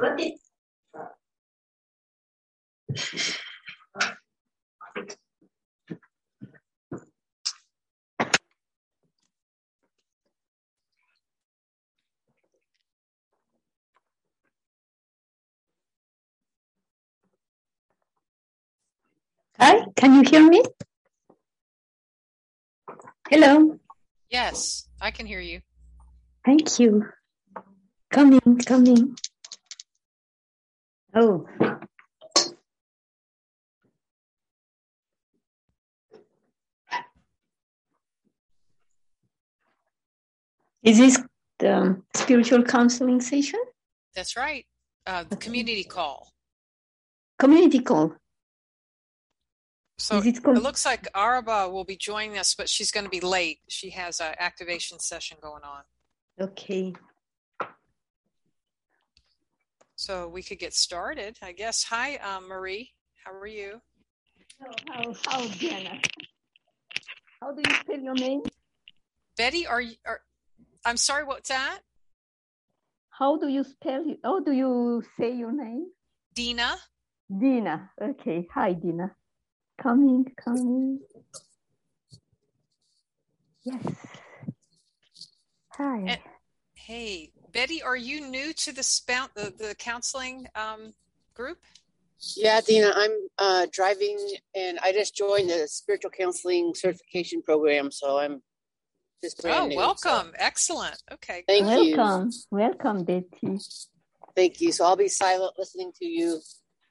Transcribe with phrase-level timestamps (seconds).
[0.00, 0.40] 各地。
[19.62, 20.62] Hi, can you hear me?
[23.28, 23.78] Hello.
[24.30, 25.60] Yes, I can hear you.
[26.46, 27.04] Thank you.
[28.10, 29.18] Coming, coming.
[31.14, 31.46] Oh.
[40.82, 41.22] Is this
[41.58, 43.60] the spiritual counseling session?
[44.14, 44.64] That's right.
[45.06, 46.32] Uh, the community call.
[47.38, 48.14] Community call.
[50.00, 53.10] So Is it, it looks like Araba will be joining us, but she's going to
[53.10, 53.58] be late.
[53.68, 55.82] She has an activation session going on.
[56.40, 56.94] Okay.
[59.96, 61.84] So we could get started, I guess.
[61.84, 62.92] Hi, um, Marie.
[63.22, 63.82] How are you?
[64.88, 66.00] How, how, Diana?
[67.42, 68.40] How do you spell your name?
[69.36, 69.96] Betty, are you?
[70.06, 70.20] Are,
[70.86, 71.24] I'm sorry.
[71.24, 71.80] What's that?
[73.10, 74.18] How do you spell it?
[74.24, 75.88] How do you say your name?
[76.34, 76.78] Dina.
[77.38, 77.90] Dina.
[78.00, 78.48] Okay.
[78.54, 79.14] Hi, Dina.
[79.80, 81.00] Coming, coming.
[83.64, 83.82] Yes.
[85.72, 85.98] Hi.
[86.06, 86.20] And-
[86.74, 90.92] Hey, Betty, are you new to the spout the, the counseling um,
[91.34, 91.58] group?
[92.36, 94.18] Yeah, Dina, I'm uh, driving
[94.56, 98.42] and I just joined the spiritual counseling certification program, so I'm
[99.22, 99.76] just brand oh, new.
[99.76, 100.28] welcome.
[100.28, 101.00] so Excellent.
[101.12, 101.44] Okay.
[101.46, 101.96] thank you.
[101.96, 102.30] welcome.
[102.50, 103.58] Welcome, Betty.
[104.34, 104.72] Thank you.
[104.72, 106.40] So I'll be silent listening to you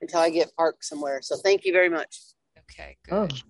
[0.02, 1.20] until I get parked somewhere.
[1.22, 2.16] So thank you very much.
[2.72, 2.98] Okay.
[3.12, 3.28] Oh.
[3.28, 3.42] Good.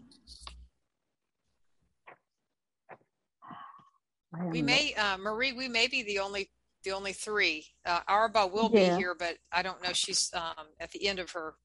[4.39, 6.51] Am We may, uh, Marie, we may be the only
[6.83, 7.67] the only three.
[7.85, 8.95] Uh, Arba will Yeah.
[8.95, 9.91] be here, but I don't know.
[9.91, 11.55] She's um, at the end of her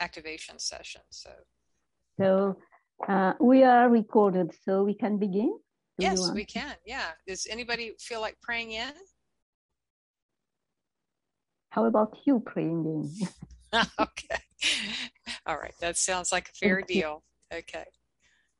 [0.00, 1.02] activation session.
[1.10, 1.30] So
[2.18, 2.58] So
[3.06, 5.56] uh, we are recorded, so we can begin.
[5.98, 6.74] Do yes, we can.
[6.84, 7.12] Yeah.
[7.28, 8.92] Does anybody feel like praying in?
[11.70, 13.28] How about you praying in?
[14.00, 14.36] okay.
[15.46, 15.74] All right.
[15.80, 17.22] That sounds like a fair deal.
[17.52, 17.84] Okay.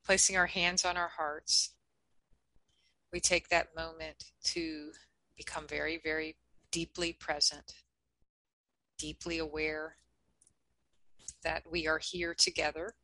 [0.04, 1.74] Placing our hands on our hearts,
[3.12, 4.90] we take that moment to
[5.36, 6.36] become very, very
[6.70, 7.74] deeply present,
[8.98, 9.96] deeply aware
[11.42, 12.94] that we are here together,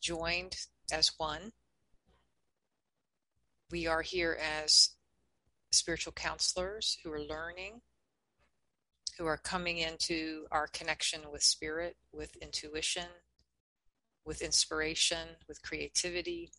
[0.00, 0.56] joined
[0.92, 1.52] as one.
[3.70, 4.90] We are here as
[5.70, 7.80] spiritual counselors who are learning
[9.18, 13.08] who are coming into our connection with spirit, with intuition,
[14.24, 16.50] with inspiration, with creativity,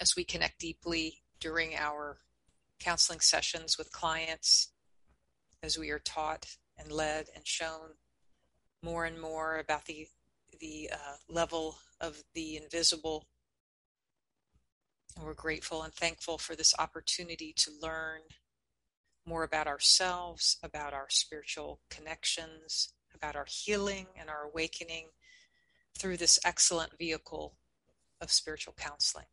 [0.00, 2.18] as we connect deeply during our
[2.78, 4.72] counseling sessions with clients,
[5.62, 7.94] as we are taught and led and shown
[8.82, 10.06] more and more about the
[10.60, 13.26] the uh, level of the invisible.
[15.16, 18.20] And we're grateful and thankful for this opportunity to learn
[19.26, 25.06] more about ourselves, about our spiritual connections, about our healing and our awakening
[25.98, 27.54] through this excellent vehicle
[28.20, 29.26] of spiritual counseling.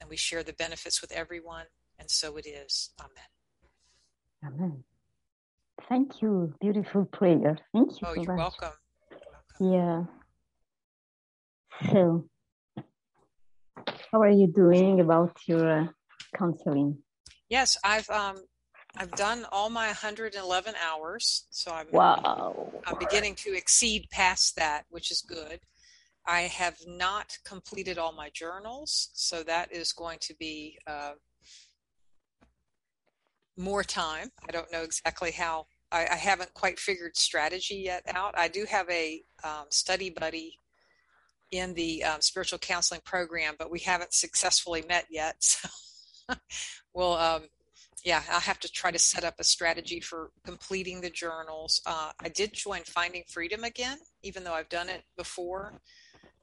[0.00, 1.66] And we share the benefits with everyone,
[1.98, 2.90] and so it is.
[3.00, 4.54] Amen.
[4.54, 4.84] Amen.
[5.88, 6.52] Thank you.
[6.60, 7.58] Beautiful prayer.
[7.72, 8.70] Thank you Oh, you're welcome.
[9.60, 9.60] Welcome.
[9.60, 10.04] Yeah.
[11.90, 12.28] So,
[14.10, 15.86] how are you doing about your uh,
[16.36, 16.98] counseling?
[17.48, 18.36] Yes, I've um,
[18.96, 22.72] I've done all my 111 hours, so I'm Wow.
[22.86, 25.60] I'm beginning to exceed past that, which is good.
[26.26, 31.12] I have not completed all my journals, so that is going to be uh,
[33.56, 34.30] more time.
[34.48, 35.66] I don't know exactly how.
[35.90, 38.36] I, I haven't quite figured strategy yet out.
[38.36, 40.58] I do have a um, study buddy
[41.50, 45.36] in the um, spiritual counseling program, but we haven't successfully met yet.
[46.28, 46.36] So
[46.94, 47.42] we'll um,
[48.04, 51.80] yeah, I'll have to try to set up a strategy for completing the journals.
[51.86, 55.74] Uh, I did join Finding Freedom again, even though I've done it before,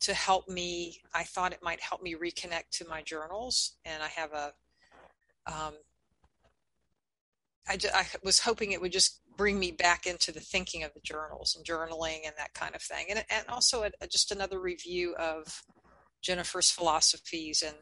[0.02, 1.02] to help me.
[1.14, 4.54] I thought it might help me reconnect to my journals, and I have a.
[5.48, 5.74] Um,
[7.68, 10.94] I, ju- I was hoping it would just bring me back into the thinking of
[10.94, 14.60] the journals and journaling and that kind of thing, and and also a- just another
[14.62, 15.64] review of
[16.22, 17.76] Jennifer's philosophies and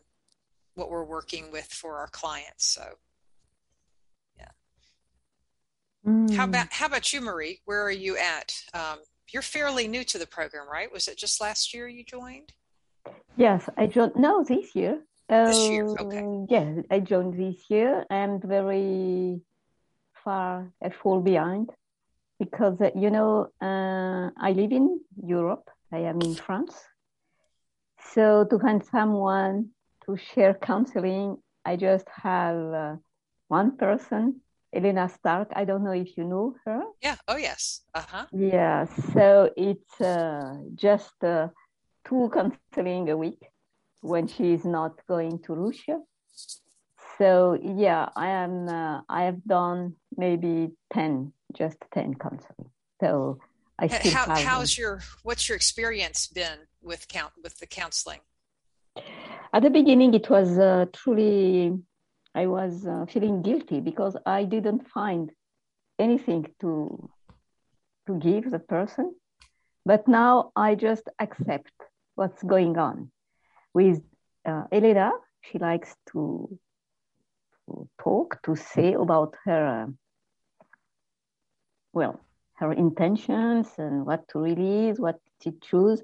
[0.73, 2.65] what we're working with for our clients.
[2.65, 2.95] So
[6.07, 6.43] how Mm.
[6.45, 7.59] about how about you, Marie?
[7.65, 8.55] Where are you at?
[8.73, 8.99] Um,
[9.33, 10.91] you're fairly new to the program, right?
[10.91, 12.53] Was it just last year you joined?
[13.35, 14.15] Yes, I joined.
[14.15, 15.01] No, this year.
[15.27, 16.19] This year, okay.
[16.19, 18.05] Uh, yeah, I joined this year.
[18.09, 19.41] I'm very
[20.23, 21.69] far, I fall behind
[22.39, 25.69] because uh, you know uh, I live in Europe.
[25.91, 26.73] I am in France.
[28.13, 29.71] So to find someone
[30.05, 32.95] to share counseling, I just have uh,
[33.49, 34.39] one person,
[34.77, 35.49] Elena Stark.
[35.55, 36.81] I don't know if you know her.
[37.01, 37.15] Yeah.
[37.27, 37.81] Oh, yes.
[37.95, 38.25] Uh huh.
[38.31, 41.47] Yeah, so it's uh, just uh,
[42.07, 43.41] two counseling a week
[44.01, 45.97] when she is not going to Russia.
[47.17, 48.69] So yeah, I am.
[48.69, 52.69] Uh, I have done maybe ten, just ten counseling.
[53.01, 53.39] So
[53.79, 54.43] I still How have.
[54.43, 58.19] how's your what's your experience been with count with the counseling?
[59.53, 61.79] At the beginning, it was uh, truly.
[62.37, 65.31] I was uh, feeling guilty because I didn't find
[65.97, 67.09] anything to
[68.05, 69.15] to give the person,
[69.85, 71.73] but now I just accept
[72.15, 73.11] what's going on.
[73.73, 74.01] With
[74.45, 75.11] uh, Elena,
[75.41, 76.47] she likes to,
[77.65, 79.87] to talk, to say about her, uh,
[81.91, 82.21] well,
[82.59, 86.01] her intentions and what to release, what to choose.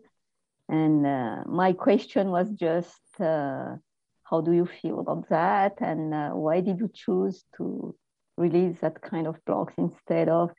[0.68, 3.78] And uh, my question was just, uh,
[4.24, 5.74] how do you feel about that?
[5.80, 7.96] And uh, why did you choose to
[8.38, 10.52] release that kind of blocks instead of,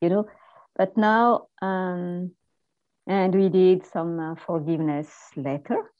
[0.00, 0.26] you know?
[0.76, 2.32] But now, um,
[3.06, 5.90] and we did some uh, forgiveness letter.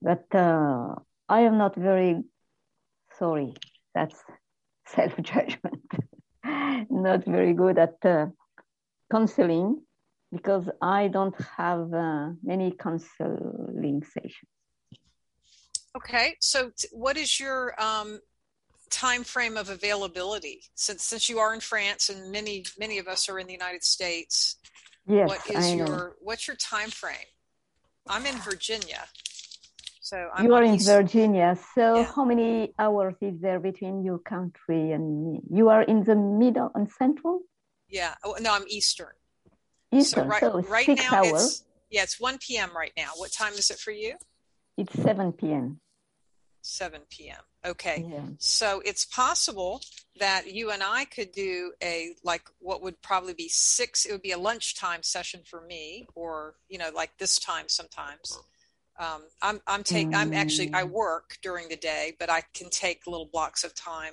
[0.00, 0.94] But uh,
[1.28, 2.22] I am not very
[3.18, 3.54] sorry.
[3.94, 4.22] That's
[4.86, 5.82] self judgment.
[6.90, 8.26] not very good at uh,
[9.10, 9.80] counseling
[10.32, 14.50] because I don't have uh, many counseling sessions.
[15.96, 16.36] Okay.
[16.40, 18.20] So t- what is your um,
[18.90, 20.62] time frame of availability?
[20.74, 23.84] Since since you are in France and many many of us are in the United
[23.84, 24.56] States,
[25.06, 25.86] Yes, what is I know.
[25.86, 27.28] your what's your time frame?
[28.08, 29.04] I'm in Virginia.
[30.00, 31.56] So I'm you are in East- Virginia.
[31.74, 32.12] So Yeah.
[32.14, 35.40] how many hours is there between your country and me?
[35.50, 37.40] You are in the middle and central?
[37.88, 38.14] Yeah.
[38.24, 39.12] Oh, no, I'm Eastern.
[39.92, 40.24] Eastern.
[40.24, 41.44] so right, so right now hours.
[41.44, 42.70] it's yeah, it's 1 p.m.
[42.76, 43.10] right now.
[43.16, 44.16] What time is it for you?
[44.76, 45.80] It's 7 p.m.
[46.64, 47.40] 7 p.m.
[47.64, 48.06] Okay.
[48.10, 48.22] Yeah.
[48.38, 49.80] So it's possible
[50.18, 54.04] that you and I could do a like what would probably be six.
[54.06, 58.38] It would be a lunchtime session for me, or you know, like this time sometimes.
[58.98, 60.90] Um, I'm I'm take I'm actually I Mm.
[60.90, 64.12] work during the day, but I can take little blocks of time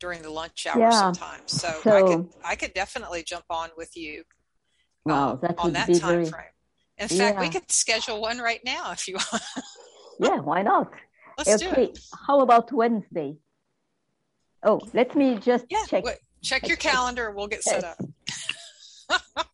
[0.00, 0.90] during the lunch hour Yeah.
[0.90, 1.52] sometimes.
[1.52, 4.24] So, I could I could definitely jump on with you
[5.04, 6.24] Wow, um, that on that be time very.
[6.24, 6.44] frame.
[6.98, 7.52] In fact, we Yeah.
[7.52, 9.42] could schedule one right now if you want.
[10.20, 10.92] Yeah, why not?
[11.38, 11.84] Let's do okay.
[11.84, 11.98] it.
[12.26, 13.36] How about Wednesday?
[14.62, 15.84] Oh, let me just Yeah.
[15.88, 16.04] check.
[16.04, 17.98] wait, check your calendar we'll get set up.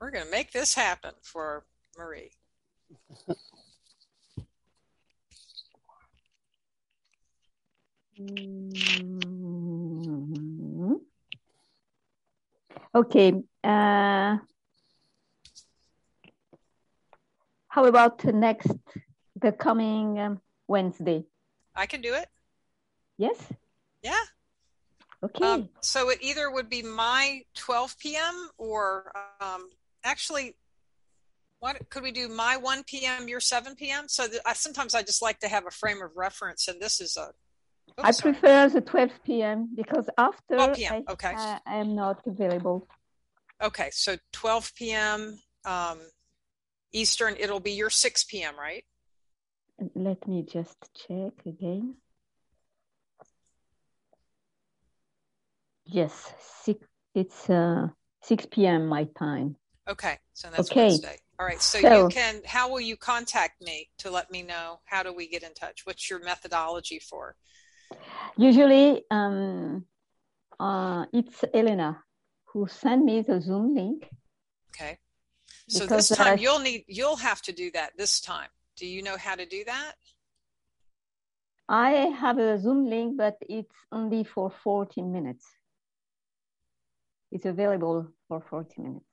[0.00, 1.64] We're going to make this happen for
[1.96, 2.30] Marie.
[8.20, 9.06] Mm.
[12.94, 13.32] Okay.
[13.64, 14.36] Uh,
[17.76, 18.70] how about the next,
[19.38, 21.26] the coming um, Wednesday?
[21.74, 22.26] I can do it.
[23.18, 23.36] Yes.
[24.02, 24.24] Yeah.
[25.22, 25.44] Okay.
[25.44, 28.48] Um, so it either would be my 12 p.m.
[28.56, 29.68] or um,
[30.04, 30.56] actually,
[31.60, 32.28] what could we do?
[32.28, 34.08] My 1 p.m., your 7 p.m.
[34.08, 37.18] So I, sometimes I just like to have a frame of reference, and this is
[37.18, 37.32] a.
[37.98, 38.32] I Oops, sorry.
[38.32, 39.68] prefer the 12 p.m.
[39.74, 41.34] because after 12 p.m., I, okay.
[41.36, 42.88] I, I am not available.
[43.62, 45.38] Okay, so 12 p.m.
[45.66, 45.98] Um,
[46.96, 47.36] Eastern.
[47.38, 48.58] It'll be your 6 p.m.
[48.58, 48.84] Right?
[49.94, 51.96] Let me just check again.
[55.84, 56.32] Yes,
[56.64, 56.84] six,
[57.14, 57.88] it's uh,
[58.22, 58.86] 6 p.m.
[58.88, 59.56] my time.
[59.88, 60.88] Okay, so that's Okay.
[60.88, 61.16] Wednesday.
[61.38, 62.40] All right, so, So- you can.
[62.44, 64.80] How will you contact me to let me know?
[64.86, 65.86] How do we get in touch?
[65.86, 67.36] What's your methodology for?
[68.36, 69.84] Usually, um,
[70.58, 72.02] uh, it's Elena
[72.46, 74.08] who sent me the Zoom link.
[74.70, 74.98] Okay.
[75.68, 78.48] So Because, this time uh, you'll need you'll have to do that this time.
[78.76, 79.94] Do you know how to do that?
[81.68, 85.44] I have a Zoom link, but it's only for 40 minutes.
[87.32, 89.04] It's available for 40 minutes.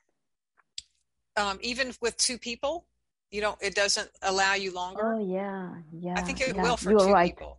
[1.36, 2.86] Um, even with two people,
[3.32, 3.60] you don't.
[3.60, 5.16] It doesn't allow you longer.
[5.16, 6.14] Oh, yeah, yeah.
[6.16, 7.36] I think it yeah, will for two right.
[7.36, 7.58] people.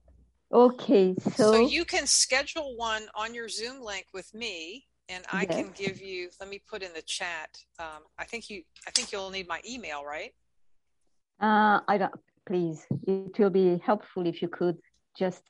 [0.52, 5.44] Okay, So, so, you can schedule one on your Zoom link with me, and I
[5.44, 5.56] Yes.
[5.56, 6.30] can give you.
[6.40, 7.58] Let me put in the chat.
[7.78, 8.62] Um, I think you.
[8.86, 10.32] I think you'll need my email, right?
[11.40, 12.14] Uh, I don't,
[12.46, 14.78] please, it will be helpful if you could
[15.18, 15.42] just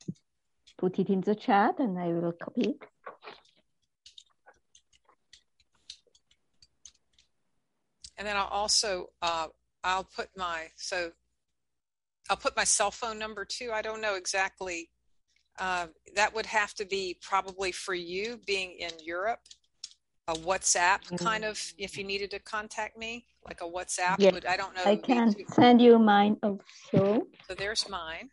[0.78, 2.82] put it in the chat and I will copy it.
[8.16, 9.48] And then I'll also uh,
[9.82, 11.12] I'll put my so
[12.30, 13.70] I'll put my cell phone number too.
[13.72, 14.90] I don't know exactly.
[15.58, 19.40] Uh, that would have to be probably for you being in Europe.
[20.26, 24.46] A WhatsApp kind of if you needed to contact me, like a WhatsApp Yes, would
[24.46, 24.82] I don't know.
[24.84, 27.26] I can send you mine also.
[27.46, 28.30] So there's mine.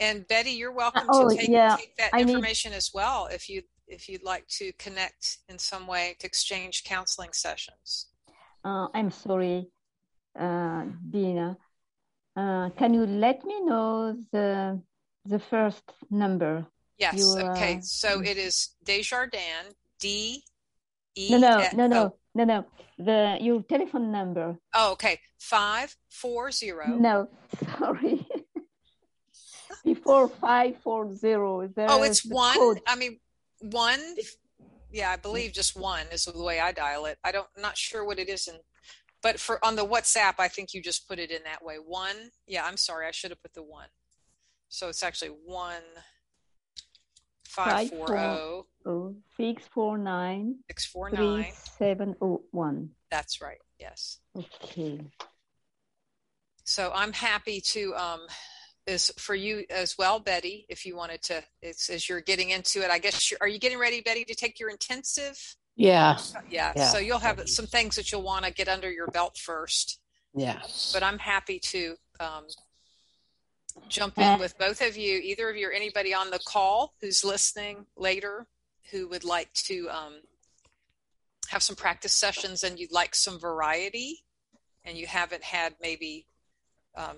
[0.00, 3.28] And Betty, you're welcome oh, to take, yeah, take that I need- information as well
[3.30, 8.08] if you if you'd like to connect in some way to exchange counseling sessions.
[8.64, 9.70] Uh, I'm sorry,
[10.38, 11.56] uh, Dina.
[12.36, 14.80] Uh, can you let me know the
[15.28, 16.66] the first number?
[16.98, 17.14] Yes.
[17.16, 17.76] You, okay.
[17.76, 19.74] uh, So it is Desjardins.
[20.00, 20.42] D.
[21.16, 21.28] E.
[21.30, 22.64] No, no, no, no, Oh, no, no.
[22.98, 24.56] The your telephone number.
[24.74, 25.20] oh, okay.
[25.38, 26.86] Five four zero.
[26.88, 27.28] No,
[27.78, 28.26] sorry.
[29.84, 31.68] Before five four zero.
[31.78, 32.56] Oh, it's one.
[32.56, 32.80] code.
[32.86, 33.18] I mean,
[33.60, 34.00] one.
[34.90, 37.18] Yeah, I believe just one is the way I dial it.
[37.22, 38.54] I don't, not sure what it is in,
[39.22, 41.76] but for on the WhatsApp, I think you just put it in that way.
[41.76, 42.30] One.
[42.46, 43.88] Yeah, I'm sorry, I should have put the one.
[44.68, 45.82] So it's actually one
[47.46, 48.16] five Five, four four.
[48.16, 51.52] zero Oh, six four nine six four three nine.
[51.78, 52.90] seven oh one.
[53.10, 53.58] That's right.
[53.78, 54.18] Yes.
[54.36, 55.00] Okay.
[56.64, 58.20] So I'm happy to um
[58.86, 62.82] is for you as well, Betty, if you wanted to it's as you're getting into
[62.82, 62.90] it.
[62.90, 65.38] I guess you're are you getting ready, Betty, to take your intensive?
[65.76, 66.18] Yeah.
[66.50, 66.72] Yeah.
[66.76, 66.88] Yeah.
[66.88, 70.00] So you'll have some things that you'll want to get under your belt first.
[70.34, 70.60] Yeah.
[70.92, 72.44] But I'm happy to um
[73.88, 76.94] jump in Uh, with both of you, either of you or anybody on the call
[77.00, 78.46] who's listening later
[78.90, 80.14] who would like to um
[81.48, 84.24] have some practice sessions and you'd like some variety
[84.84, 86.26] and you haven't had maybe
[86.94, 87.16] um,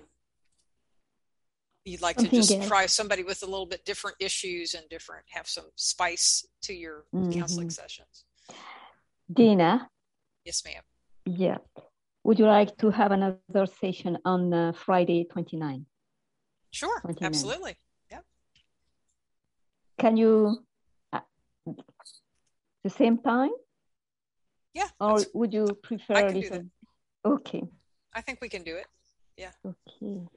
[1.85, 2.67] you'd like to just else.
[2.67, 7.05] try somebody with a little bit different issues and different have some spice to your
[7.33, 7.71] counseling Mhm.
[7.73, 8.25] sessions
[9.31, 9.89] Dina,
[10.45, 10.83] yes ma'am
[11.25, 11.57] yeah.
[12.23, 15.85] Would you like to have another session on uh, Friday 29?
[16.71, 17.27] Sure 29.
[17.27, 17.75] absolutely
[19.99, 20.65] Can you
[21.13, 21.19] uh,
[22.83, 23.51] the same time
[24.73, 26.65] yeah or would you prefer I a can do little?
[27.23, 27.61] Okay.
[28.15, 28.87] i think we can do it
[29.37, 29.51] Yeah.
[29.65, 30.27] Okay.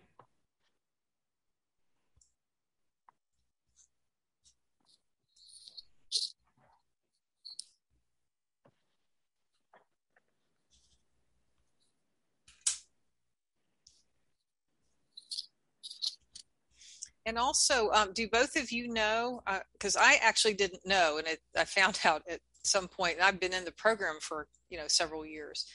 [17.27, 19.43] And also, um, do both of you know?
[19.73, 23.19] Because I actually didn't know, and it, I found out at some point.
[23.23, 25.67] I've been in the program for you know several years.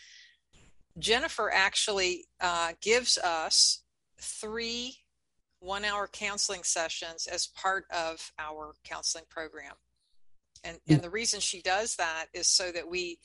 [0.98, 3.82] Jennifer actually uh, gives us
[4.20, 4.98] three
[5.62, 9.74] one-hour counseling sessions as part of our counseling program,
[10.64, 13.20] and and the reason she does that is so that we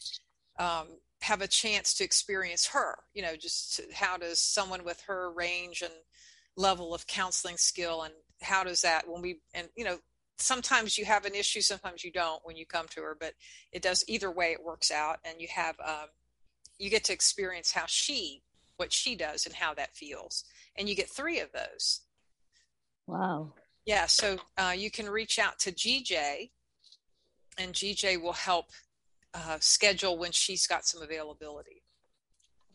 [0.59, 0.87] um,
[1.23, 2.97] have a chance to experience her.
[3.13, 5.93] You know, just to, how does someone with her range and
[6.57, 9.99] level of counseling skill and how does that when we and you know
[10.39, 13.33] sometimes you have an issue sometimes you don't when you come to her but
[13.73, 16.07] it does either way it works out and you have um,
[16.79, 18.43] you get to experience how she
[18.77, 20.45] what she does and how that feels
[20.77, 22.03] and you get three of those
[23.07, 23.53] Wow.
[23.85, 26.51] yeah so uh, you can reach out to gj
[27.59, 28.67] and gj will help
[29.35, 31.83] uh, schedule when she's got some availability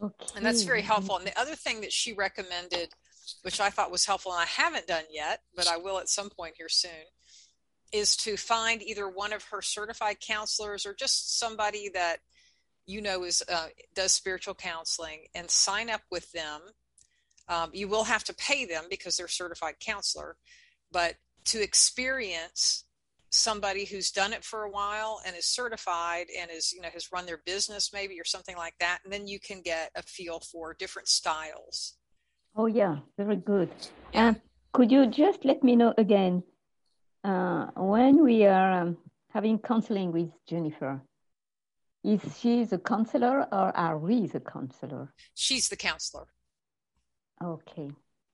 [0.01, 0.25] Okay.
[0.35, 1.17] and that's very helpful.
[1.17, 2.93] And the other thing that she recommended,
[3.41, 6.29] which I thought was helpful, and I haven't done yet, but I will at some
[6.29, 6.91] point here soon,
[7.91, 12.17] is to find either one of her certified counselors or just somebody that
[12.85, 16.61] you know is uh, does spiritual counseling and sign up with them.
[17.47, 20.37] Um, you will have to pay them because they're certified counselor,
[20.91, 22.85] but to experience
[23.31, 27.11] somebody who's done it for a while and is certified and is you know has
[27.11, 30.39] run their business maybe or something like that and then you can get a feel
[30.39, 31.95] for different styles
[32.59, 33.69] Oh yeah, very good.
[34.13, 34.27] Yeah.
[34.27, 34.41] And
[34.73, 36.43] could you just let me know again
[37.23, 38.97] uh, when we are um,
[39.29, 41.01] having counseling with Jennifer?
[42.03, 45.13] Is she the counselor or are we the counselor?
[45.35, 46.27] she's the counselor
[47.41, 47.91] Okay.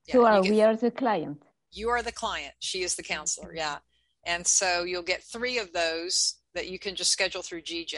[0.07, 1.43] Yeah, so are get- we are the client?
[1.71, 3.77] you are the client she is the counselor yeah
[4.25, 7.97] and so you'll get three of those that you can just schedule through gj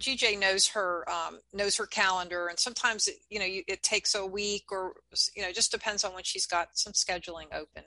[0.00, 4.14] gj knows her um, knows her calendar and sometimes it, you know you, it takes
[4.14, 4.94] a week or
[5.34, 7.84] you know it just depends on when she's got some scheduling open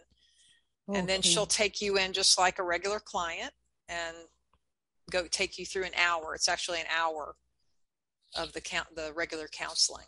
[0.93, 3.53] and then she'll take you in just like a regular client
[3.87, 4.15] and
[5.09, 6.35] go take you through an hour.
[6.35, 7.35] It's actually an hour
[8.35, 10.05] of the count the regular counseling.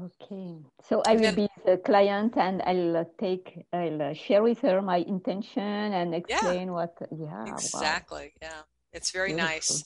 [0.00, 0.54] Okay,
[0.88, 4.98] so I will then- be the client and I'll take, I'll share with her my
[4.98, 8.32] intention and explain what, yeah, wow, Exactly.
[8.40, 8.62] Yeah.
[8.92, 9.50] It's very Beautiful.
[9.54, 9.84] nice.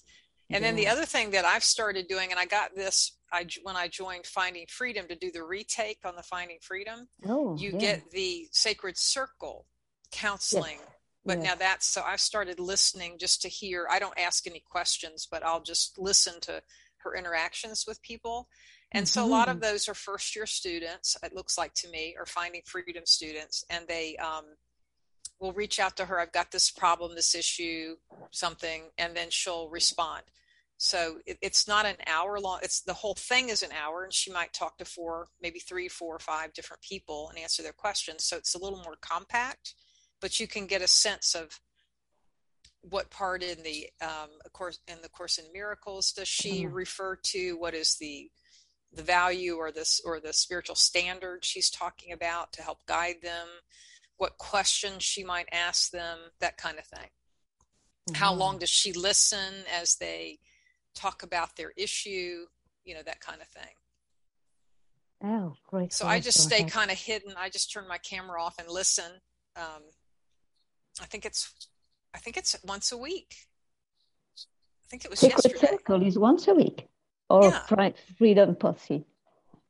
[0.51, 3.77] And then the other thing that I've started doing, and I got this I, when
[3.77, 7.79] I joined Finding Freedom to do the retake on the Finding Freedom, Oh, you yeah.
[7.79, 9.67] get the Sacred Circle
[10.13, 10.79] counseling.
[11.25, 11.47] But yes.
[11.47, 13.89] now that's so I've started listening just to hear.
[13.91, 16.63] I don't ask any questions, but I'll just listen to
[16.99, 18.49] her interactions with people.
[18.93, 19.63] And so a lot of Mhm.
[19.63, 23.65] those are first year students, it looks like to me, or Finding Freedom students.
[23.71, 24.57] And they um,
[25.41, 26.19] will reach out to her.
[26.21, 27.97] I've got this problem, this issue,
[28.31, 30.23] something, and then she'll respond.
[30.77, 32.61] So it, it's not an hour long.
[32.63, 35.89] It's the whole thing is an hour, and she might talk to four, maybe three,
[35.89, 38.25] four, or five different people and answer their questions.
[38.25, 39.75] So it's a little more compact,
[40.21, 41.61] but you can get a sense of
[42.83, 46.75] what part in the um, course in the course in miracles does she Mhm.
[46.75, 47.57] refer to?
[47.57, 48.31] What is the
[48.93, 53.49] the value or this or the spiritual standard she's talking about to help guide them?
[54.17, 56.19] What questions she might ask them?
[56.41, 57.11] That kind of thing
[58.13, 60.39] how long does she listen as they
[60.95, 62.45] talk about their issue
[62.85, 63.75] you know that kind of thing
[65.23, 65.93] Oh, great.
[65.93, 69.11] so i just stay kind of hidden i just turn my camera off and listen
[69.57, 69.83] um,
[71.01, 71.53] i think it's
[72.15, 73.35] i think it's once a week
[74.37, 76.89] i think it was Sacred yesterday Circle is once a week
[77.31, 77.93] or Yeah.
[78.19, 79.07] Freedom Posse.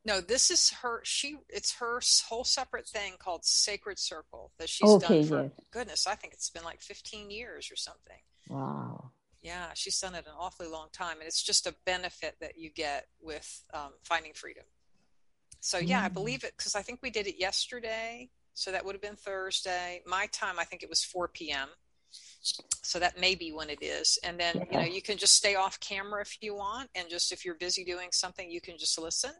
[0.05, 4.91] No this is her she it's her whole separate thing called sacred circle that she's
[4.91, 5.51] Okay, done for yes.
[5.73, 9.13] goodness i think it's been like 15 years or something Wow.
[9.43, 12.71] Yeah, she's done it an awfully long time, and it's just a benefit that you
[12.71, 14.65] get with um, finding freedom.
[15.61, 16.15] So yeah, I Mm.
[16.15, 20.03] believe it because I think we did it yesterday, so that would have been Thursday.
[20.07, 21.69] My time, I think it was 4 p.m.
[22.83, 25.57] So that may be when it is, and then you know you can just stay
[25.57, 28.99] off camera if you want, and just if you're busy doing something, you can just
[28.99, 29.33] listen.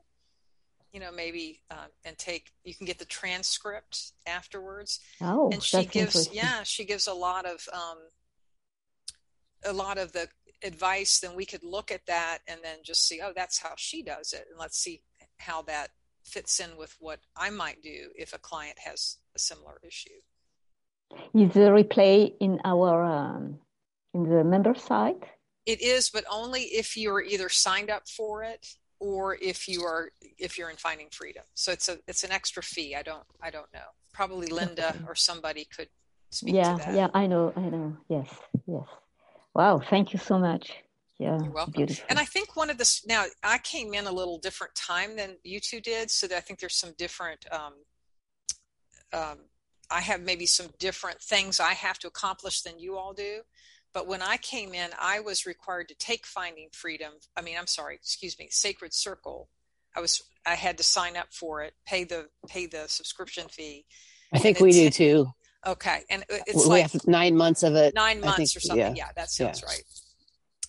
[0.95, 2.53] You know, maybe uh, and take.
[2.65, 7.45] You can get the transcript afterwards Oh, and she gives yeah she gives a lot
[7.45, 7.99] of um
[9.65, 10.29] a lot of the
[10.63, 14.03] advice then we could look at that and then just see oh that's how she
[14.03, 15.03] does it and let's see
[15.39, 15.89] how that
[16.25, 20.21] fits in with what i might do if a client has a similar issue
[21.35, 23.59] Is the replay in our um,
[24.15, 25.23] in the member site?
[25.67, 28.67] it is but only if you're either signed up for it
[29.01, 32.63] or if you are if you're in finding freedom so it's a it's an extra
[32.63, 35.89] fee i don't i don't know probably linda or somebody could
[36.35, 37.97] speak Yeah, to that yeah, yeah, I know, I know.
[38.09, 38.29] Yes,
[38.67, 38.87] yes.
[39.55, 40.73] Wow, thank you so much.
[41.19, 41.75] Yeah, You're welcome.
[41.75, 42.05] beautiful.
[42.11, 45.37] And I think one of the now I came in a little different time than
[45.45, 47.47] you two did, so that I think there's some different.
[47.53, 47.75] Um,
[49.13, 49.39] um,
[49.91, 53.43] I have maybe some different things I have to accomplish than you all do.
[53.95, 57.13] But when I came in, I was required to take Finding Freedom.
[57.37, 59.49] I mean, I'm sorry, excuse me, Sacred Circle.
[59.97, 63.87] I was I had to sign up for it, pay the pay the subscription fee.
[64.33, 65.33] I think we do too.
[65.65, 67.95] Okay, and it's we like have nine months of it.
[67.95, 68.97] nine months think- or something.
[68.97, 69.07] yeah.
[69.07, 69.69] Yeah, that sounds Yeah.
[69.69, 69.85] right.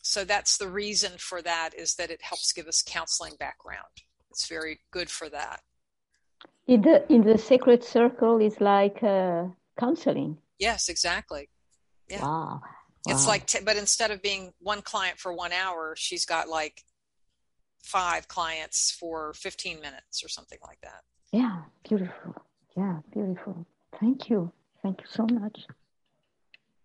[0.03, 4.03] So that's the reason for that is that it helps give us counseling background.
[4.29, 5.61] It's very good for that.
[6.67, 9.45] In the in the sacred circle is like uh,
[9.79, 10.37] counseling.
[10.59, 11.49] Yes, exactly.
[12.07, 12.21] Yeah.
[12.21, 12.61] Wow.
[13.07, 16.83] It's like, t- but instead of being one client for one hour, she's got like
[17.83, 21.03] five clients for 15 minutes or something like that.
[21.31, 22.35] Yeah, beautiful.
[22.75, 23.67] Yeah, beautiful.
[23.99, 24.51] Thank you.
[24.81, 25.65] Thank you so much.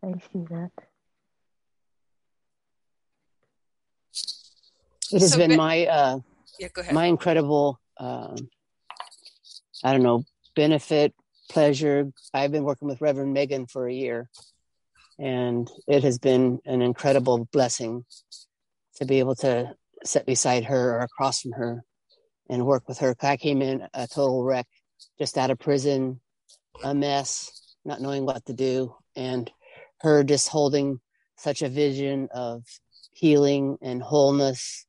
[0.05, 0.71] I see that.
[5.13, 6.19] It has So been Be- my uh,
[6.59, 6.95] Yeah, go ahead.
[6.95, 8.37] my incredible um,
[9.83, 11.15] I don't know benefit
[11.51, 12.13] pleasure.
[12.33, 14.29] I've been working with Reverend Megan for a year,
[15.21, 18.05] and it has been an incredible blessing
[18.97, 21.85] to be able to sit beside her or across from her
[22.49, 23.15] and work with her.
[23.21, 24.67] I came in a total wreck,
[25.19, 26.21] just out of prison,
[26.83, 29.51] a mess, not knowing what to do, and
[30.01, 31.01] her just holding
[31.37, 32.65] such a vision of
[33.13, 34.87] healing and wholeness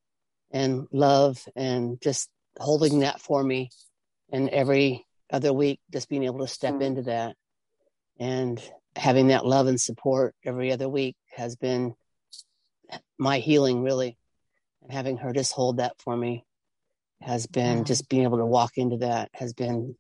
[0.52, 3.70] and love and just holding that for me
[4.32, 6.82] and every other week just being able to step Mm.
[6.84, 7.36] into that
[8.20, 8.62] and
[8.96, 11.94] having that love and support every other week has been
[13.18, 14.18] my healing really
[14.84, 16.46] and having her just hold that for me
[17.22, 17.84] has been Wow.
[17.84, 19.96] just being able to walk into that has been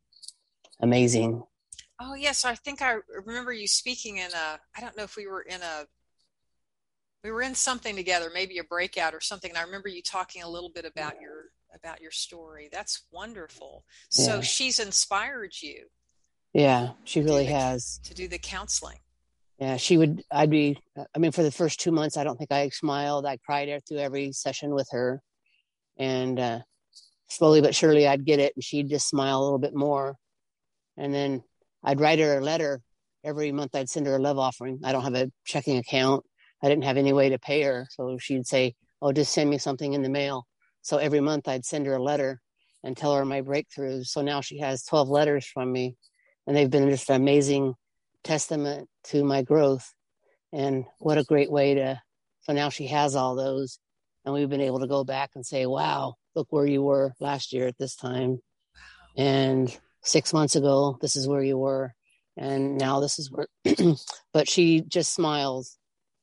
[0.81, 1.43] amazing
[2.03, 2.45] Oh, yes.
[2.45, 5.61] I think I remember you speaking in a, I don't know if we were in
[5.61, 5.85] a,
[7.23, 9.51] we were in something together, maybe a breakout or something.
[9.51, 12.69] And I remember you talking a little bit about your, about your story.
[12.71, 13.85] That's wonderful.
[14.09, 15.85] So she's inspired you
[16.53, 18.97] yeah she really the- has to do the counseling.
[19.59, 20.23] yeah, she would.
[20.31, 20.77] I'd be.
[21.15, 23.25] I mean, for the first two months, I don't think I smiled.
[23.25, 25.21] I cried through every session with her,
[25.97, 26.59] and uh,
[27.29, 30.15] slowly but surely, I'd get it, and she'd just smile a little bit more.
[30.97, 31.43] And then
[31.83, 32.81] I'd write her a letter
[33.23, 33.75] every month.
[33.75, 34.79] I'd send her a love offering.
[34.83, 36.23] I don't have a checking account.
[36.63, 39.57] I didn't have any way to pay her, so she'd say, "Oh, just send me
[39.57, 40.47] something in the mail."
[40.81, 42.41] So every month, I'd send her a letter
[42.83, 44.07] and tell her my breakthroughs.
[44.07, 45.95] So now she has twelve letters from me,
[46.45, 47.75] and they've been just an amazing
[48.23, 49.93] testament to my growth.
[50.53, 52.01] And what a great way to,
[52.41, 53.79] so now she has all those.
[54.25, 57.53] And we've been able to go back and say, wow, look where you were last
[57.53, 58.39] year at this time.
[59.17, 61.93] And six months ago, this is where you were.
[62.37, 63.47] And now this is where,
[64.33, 65.77] but she just smiles.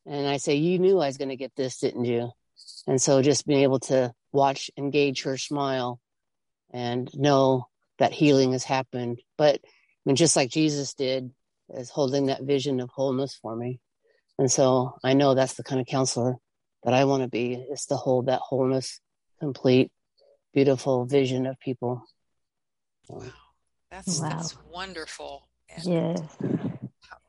[0.07, 2.31] And I say, You knew I was going to get this, didn't you?
[2.87, 6.01] And so just being able to watch, engage her smile
[6.71, 7.67] and know
[7.99, 9.21] that healing has happened.
[9.37, 9.61] But
[10.09, 11.31] mean, just like Jesus did,
[11.75, 13.79] is holding that vision of wholeness for me.
[14.39, 16.37] And so I know that's the kind of counselor
[16.83, 19.01] that I want to be is to hold that wholeness,
[19.39, 19.93] complete,
[20.55, 22.03] beautiful vision of people.
[23.07, 23.23] Wow.
[23.91, 24.29] That's wow.
[24.31, 25.47] that's wonderful.
[25.69, 26.21] And yes.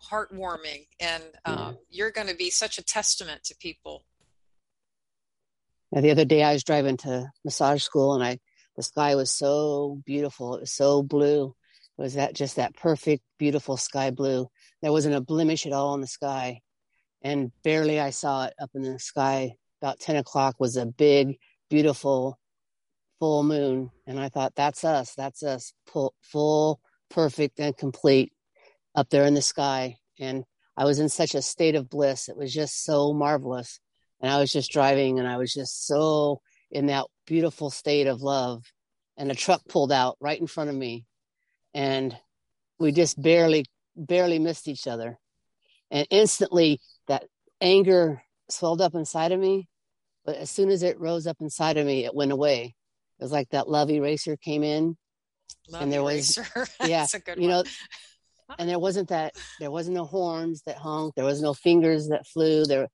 [0.10, 0.88] Heartwarming.
[1.02, 1.74] And um, yeah.
[1.90, 4.06] you're going to be such a testament to people.
[5.92, 8.40] Now, the other day I was driving to massage school and I
[8.78, 10.56] the sky was so beautiful.
[10.56, 11.56] It was so blue
[12.00, 14.48] was that just that perfect, beautiful sky blue.
[14.82, 16.62] There wasn't a blemish at all in the sky.
[17.22, 19.56] And barely I saw it up in the sky.
[19.82, 21.38] About 10 o'clock was a big,
[21.70, 22.40] beautiful
[23.20, 23.92] full moon.
[24.08, 25.14] And I thought, that's us.
[25.16, 25.74] That's us.
[25.88, 28.32] Full, full perfect, and complete
[28.96, 29.98] up there in the sky.
[30.18, 30.46] And
[30.78, 32.30] I was in such a state of bliss.
[32.30, 33.82] It was just so marvelous.
[34.22, 36.40] And I was just driving and I was just so
[36.72, 38.64] in that beautiful state of love.
[39.18, 41.06] And a truck pulled out right in front of me
[41.74, 42.16] and
[42.80, 45.18] we just barely barely missed each other.
[45.92, 47.26] And instantly that
[47.62, 49.68] anger swelled up inside of me
[50.26, 52.76] but as soon as it rose up inside of me it went away.
[53.20, 54.96] It was like that love eraser came in.
[55.70, 56.46] Love and there eraser.
[56.56, 57.06] was yeah
[57.36, 57.64] you know
[58.58, 62.28] and there wasn't that there wasn't no horns that honked there was no fingers that
[62.28, 62.66] flew.
[62.66, 62.88] There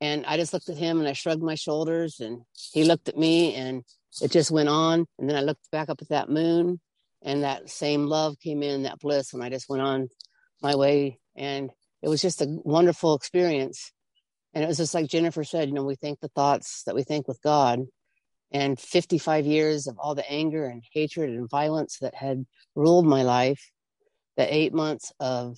[0.00, 3.16] and i just looked at him and i shrugged my shoulders and he looked at
[3.16, 3.84] me and
[4.20, 5.06] it just went on.
[5.18, 6.80] And then i looked back up at that moon
[7.22, 10.08] and that same love came in that bliss and i just went on
[10.62, 11.18] my way.
[11.36, 11.70] And
[12.02, 13.92] it was just a wonderful experience.
[14.52, 17.04] And it was just like jennifer said you know we think the thoughts that we
[17.04, 17.80] think with god
[18.50, 23.22] and 55 years of all the anger and hatred and violence that had ruled my
[23.22, 23.70] life
[24.36, 25.56] the eight months of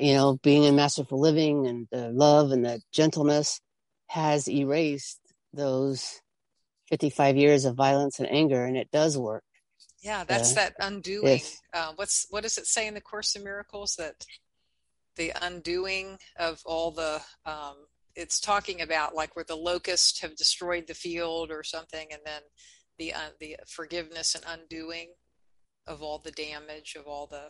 [0.00, 3.60] you know being in masterful living and the love and the gentleness
[4.06, 5.20] has erased
[5.52, 6.22] those
[6.88, 9.44] 55 years of violence and anger and it does work
[10.06, 11.40] yeah, that's that undoing.
[11.74, 14.24] Uh, what's what does it say in the Course in Miracles that
[15.16, 17.74] the undoing of all the um,
[18.14, 22.42] it's talking about like where the locusts have destroyed the field or something, and then
[22.98, 25.08] the uh, the forgiveness and undoing
[25.88, 27.48] of all the damage of all the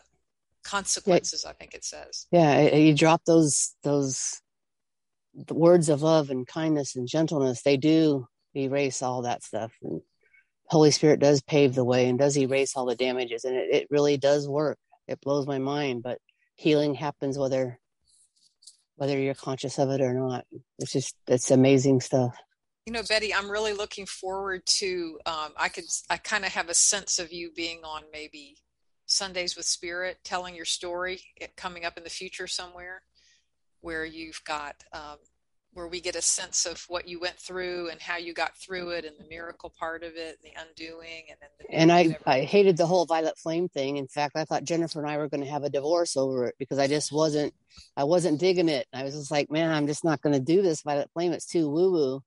[0.65, 1.43] consequences.
[1.45, 1.51] Yeah.
[1.51, 2.27] I think it says.
[2.33, 4.41] Yeah, you drop those those
[5.51, 7.61] words of love and kindness and gentleness.
[7.63, 10.01] They do erase all that stuff and
[10.69, 13.87] Holy Spirit does pave the way and does erase all the damages, and it, it
[13.91, 14.79] really does work.
[15.07, 16.19] It blows my mind, but
[16.57, 17.79] healing happens whether
[18.97, 20.45] whether you're conscious of it or not.
[20.79, 22.35] It's just it's amazing stuff.
[22.87, 25.19] You know, Betty, I'm really looking forward to.
[25.27, 28.59] Um, I could, I kind of have a sense of you being on maybe
[29.07, 31.21] Sundays with Spirit, telling your story,
[31.57, 33.03] coming up in the future somewhere,
[33.81, 35.19] where you've got um,
[35.77, 38.89] where we get a sense of what you went through and how you got through
[38.91, 42.17] it and the miracle part of it and the undoing and then the and I,
[42.27, 43.99] I hated the whole violet flame thing.
[43.99, 46.55] In fact i thought jennifer and i were going to have a divorce over it
[46.59, 47.53] because i just wasn't
[47.95, 48.87] i wasn't digging it.
[48.91, 51.33] I was just like man i'm just not going to do this violet flame.
[51.33, 52.23] It's too woo woo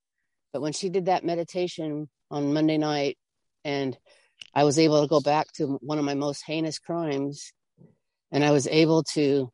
[0.54, 3.18] but when she did that meditation on monday night
[3.66, 3.98] and
[4.54, 7.52] i was able to go back to one of my most heinous crimes
[8.32, 9.52] and i was able to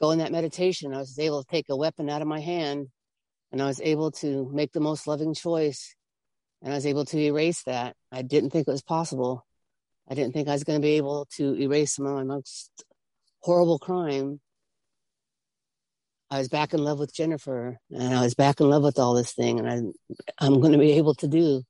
[0.00, 2.88] go in that meditation, I was able to take a weapon out of my hand
[3.52, 5.94] and I was able to make the most loving choice.
[6.62, 7.94] And I was able to erase that.
[8.10, 9.46] I didn't think it was possible.
[10.08, 12.84] I didn't think I was going to be able to erase some of my most
[13.40, 14.40] horrible crime.
[16.30, 19.14] I was back in love with Jennifer and I was back in love with all
[19.14, 19.58] this thing.
[19.58, 21.62] And I, I'm going to be able to do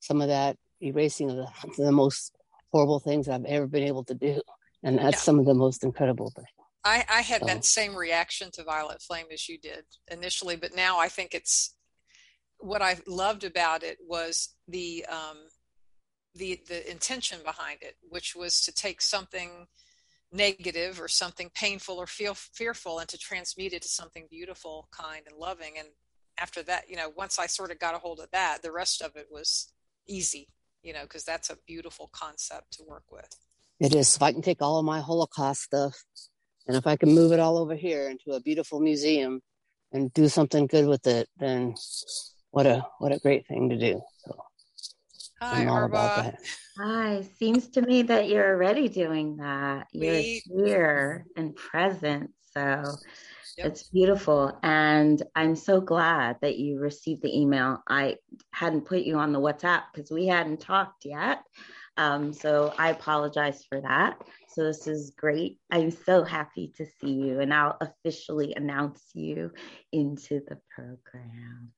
[0.00, 2.34] some of that erasing of the, the most
[2.72, 4.40] horrible things I've ever been able to do.
[4.82, 5.20] And that's yeah.
[5.20, 6.48] some of the most incredible things.
[6.84, 10.98] I, I had that same reaction to Violet Flame as you did initially, but now
[10.98, 11.74] I think it's
[12.58, 15.38] what I loved about it was the um,
[16.34, 19.66] the the intention behind it, which was to take something
[20.30, 25.22] negative or something painful or feel fearful and to transmute it to something beautiful kind
[25.26, 25.74] and loving.
[25.78, 25.88] And
[26.38, 29.02] after that you know once i sort of got a hold of that the rest
[29.02, 29.72] of it was
[30.06, 30.48] easy
[30.82, 33.28] you know because that's a beautiful concept to work with.
[33.80, 34.16] It is.
[34.16, 35.96] If i can take all of my holocaust stuff
[36.68, 39.40] and if i can move it all over here into a beautiful museum
[39.92, 41.74] and do something good with it then
[42.50, 44.36] what a what a great thing to do so
[45.40, 45.86] Hi, I'm all Arba.
[45.86, 46.40] about that.
[46.78, 47.22] Hi.
[47.38, 49.86] Seems to me that you're already doing that.
[49.92, 52.30] You're we, here and present.
[52.52, 52.60] So
[53.56, 53.66] yep.
[53.68, 54.58] it's beautiful.
[54.64, 57.82] And I'm so glad that you received the email.
[57.86, 58.16] I
[58.50, 61.42] hadn't put you on the WhatsApp because we hadn't talked yet.
[61.96, 64.20] Um, so I apologize for that.
[64.58, 65.60] So this is great.
[65.70, 69.52] I'm so happy to see you, and I'll officially announce you
[69.92, 71.70] into the program.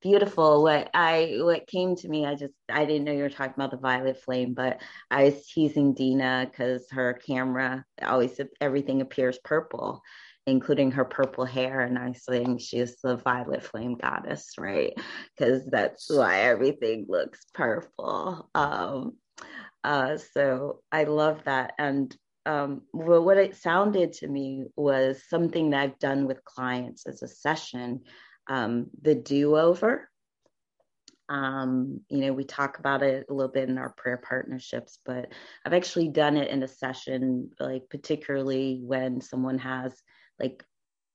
[0.00, 0.62] Beautiful.
[0.62, 3.72] What i what came to me i just i didn't know you were talking about
[3.72, 4.80] the violet flame but
[5.10, 10.00] i was teasing dina because her camera always everything appears purple
[10.46, 14.94] including her purple hair and i think she's the violet flame goddess right?
[15.36, 18.48] Because that's why everything looks purple.
[18.54, 19.16] Um
[19.84, 22.16] uh so i love that and
[22.46, 27.22] um, well, what it sounded to me was something that I've done with clients as
[27.22, 28.00] a session
[28.48, 30.08] um, the do over.
[31.28, 35.32] Um, you know, we talk about it a little bit in our prayer partnerships, but
[35.64, 39.94] I've actually done it in a session, like particularly when someone has
[40.40, 40.64] like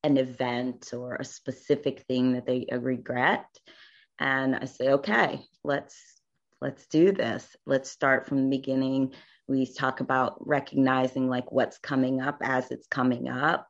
[0.04, 3.46] an event or a specific thing that they regret.
[4.18, 6.15] And I say, okay, let's
[6.66, 7.56] let's do this.
[7.68, 9.14] Let's start from the beginning.
[9.48, 13.68] We talk about recognizing like what's coming up as it's coming up,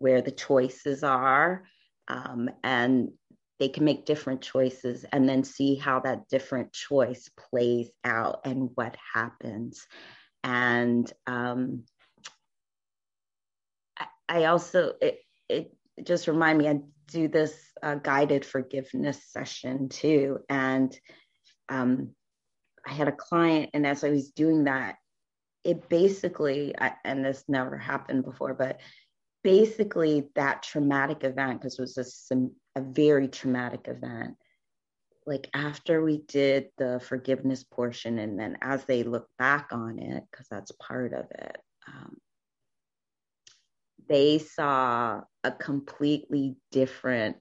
[0.00, 1.62] where the choices are,
[2.08, 3.10] um, and
[3.60, 8.70] they can make different choices and then see how that different choice plays out and
[8.74, 9.86] what happens.
[10.42, 11.84] And um,
[14.28, 20.40] I also, it, it just remind me, I do this uh, guided forgiveness session too.
[20.48, 20.98] And
[21.68, 22.16] um,
[22.86, 24.96] I had a client, and as I was doing that,
[25.64, 28.80] it basically, and this never happened before, but
[29.44, 34.36] basically that traumatic event because it was a, a very traumatic event
[35.26, 40.24] like after we did the forgiveness portion and then as they look back on it
[40.30, 41.56] because that's part of it
[41.88, 42.16] um,
[44.08, 47.36] they saw a completely different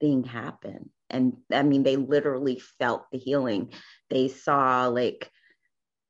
[0.00, 3.70] thing happen and i mean they literally felt the healing
[4.10, 5.30] they saw like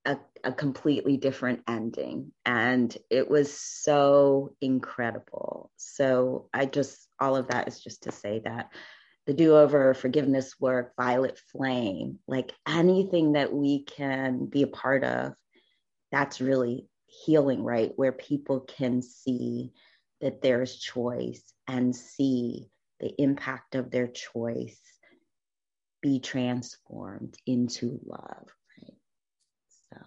[0.05, 2.33] a, a completely different ending.
[2.45, 5.71] And it was so incredible.
[5.77, 8.71] So I just, all of that is just to say that
[9.27, 15.03] the do over forgiveness work, Violet Flame, like anything that we can be a part
[15.03, 15.33] of,
[16.13, 17.93] that's really healing, right?
[17.97, 19.73] Where people can see
[20.21, 22.69] that there's choice and see
[23.01, 24.81] the impact of their choice
[26.03, 28.47] be transformed into love.
[28.83, 28.97] Right?
[29.91, 30.01] So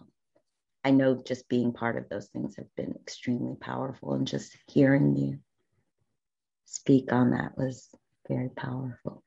[0.83, 5.15] I know just being part of those things have been extremely powerful, and just hearing
[5.15, 5.39] you
[6.65, 7.89] speak on that was
[8.27, 9.23] very powerful.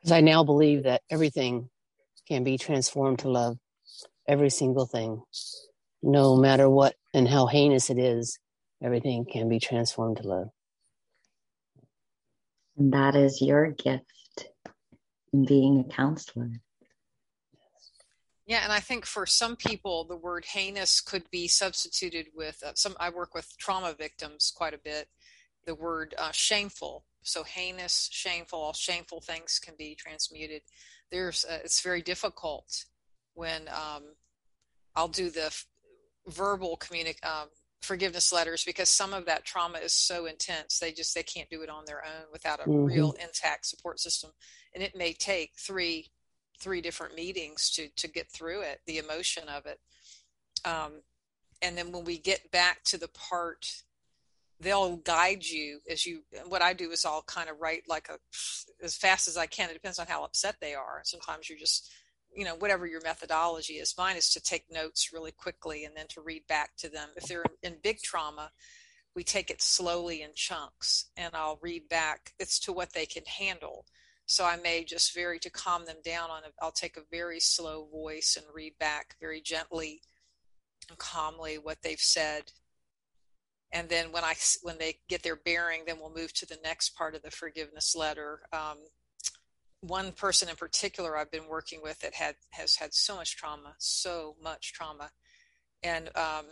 [0.00, 1.70] Because I now believe that everything
[2.28, 3.58] can be transformed to love,
[4.26, 5.22] every single thing,
[6.02, 8.38] no matter what and how heinous it is,
[8.82, 10.48] everything can be transformed to love.
[12.76, 14.48] And that is your gift
[15.32, 16.50] in being a counselor.
[18.46, 22.72] Yeah, and I think for some people, the word heinous could be substituted with uh,
[22.74, 22.94] some.
[23.00, 25.08] I work with trauma victims quite a bit.
[25.66, 27.06] The word uh, shameful.
[27.22, 30.60] So heinous, shameful, all shameful things can be transmuted.
[31.10, 32.84] There's, uh, it's very difficult
[33.32, 34.02] when um,
[34.94, 35.50] I'll do the
[36.26, 37.48] verbal communic um,
[37.84, 41.62] forgiveness letters because some of that trauma is so intense they just they can't do
[41.62, 42.84] it on their own without a mm-hmm.
[42.84, 44.30] real intact support system,
[44.74, 46.10] and it may take three
[46.60, 49.78] three different meetings to to get through it, the emotion of it.
[50.64, 51.02] Um,
[51.62, 53.66] and then when we get back to the part,
[54.60, 56.22] they'll guide you as you.
[56.48, 58.18] What I do is I'll kind of write like a
[58.82, 59.70] as fast as I can.
[59.70, 61.00] It depends on how upset they are.
[61.04, 61.90] Sometimes you're just
[62.34, 66.06] you know whatever your methodology is mine is to take notes really quickly and then
[66.08, 68.50] to read back to them if they're in big trauma
[69.14, 73.24] we take it slowly in chunks and i'll read back it's to what they can
[73.24, 73.84] handle
[74.26, 76.44] so I may just very to calm them down on.
[76.44, 80.00] A, I'll take a very slow voice and read back very gently
[80.88, 82.44] and calmly what they've said.
[83.72, 86.90] And then when I when they get their bearing, then we'll move to the next
[86.90, 88.40] part of the forgiveness letter.
[88.52, 88.78] Um,
[89.86, 93.74] one person in particular I've been working with that had has had so much trauma,
[93.78, 95.10] so much trauma,
[95.82, 96.46] and um,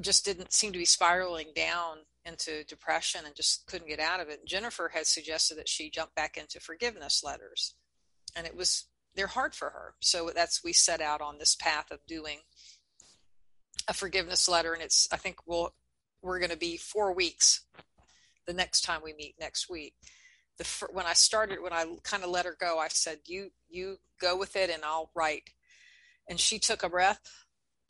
[0.00, 4.28] just didn't seem to be spiraling down into depression and just couldn't get out of
[4.28, 4.44] it.
[4.46, 7.74] Jennifer had suggested that she jump back into forgiveness letters,
[8.34, 9.94] and it was they're hard for her.
[10.00, 12.38] So that's we set out on this path of doing
[13.86, 15.74] a forgiveness letter, and it's I think we'll
[16.22, 17.66] we're going to be four weeks
[18.46, 19.94] the next time we meet next week
[20.58, 23.98] the when I started when I kind of let her go, I said, "You you
[24.20, 25.50] go with it, and I'll write."
[26.28, 27.20] And she took a breath,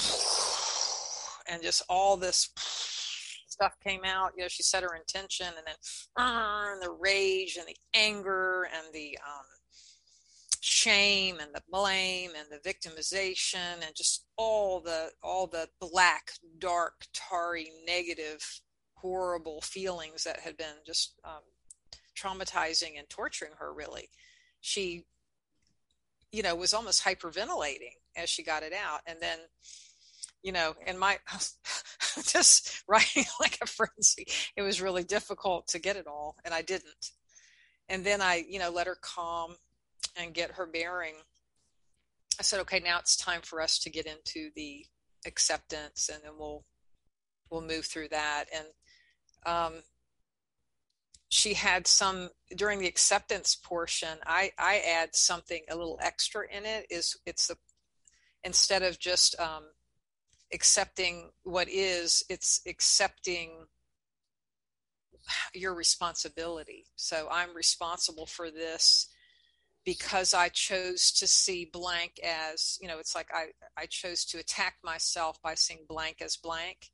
[1.48, 2.50] and just all this
[3.48, 4.32] stuff came out.
[4.36, 5.74] You know, she set her intention, and then
[6.18, 9.44] and the rage and the anger and the um,
[10.60, 17.06] shame and the blame and the victimization and just all the all the black, dark,
[17.12, 18.60] tarry, negative,
[18.94, 21.42] horrible feelings that had been just um,
[22.14, 24.08] traumatizing and torturing her really.
[24.60, 25.04] She
[26.32, 29.00] you know was almost hyperventilating as she got it out.
[29.06, 29.38] And then
[30.42, 31.18] you know and my
[32.22, 36.62] just writing like a frenzy it was really difficult to get it all and i
[36.62, 37.12] didn't.
[37.88, 39.56] And then i you know let her calm
[40.16, 41.14] and get her bearing.
[42.38, 44.86] I said okay now it's time for us to get into the
[45.26, 46.64] acceptance and then we'll
[47.50, 48.46] we'll move through that.
[48.54, 48.66] And
[49.46, 49.82] um,
[51.34, 56.64] she had some during the acceptance portion i i add something a little extra in
[56.64, 57.56] it is it's the
[58.44, 59.64] instead of just um,
[60.52, 63.66] accepting what is it's accepting
[65.54, 66.84] your responsibility.
[66.96, 69.08] So i'm responsible for this
[69.84, 74.38] because i chose to see blank as you know it's like i i chose to
[74.38, 76.90] attack myself by seeing blank as blank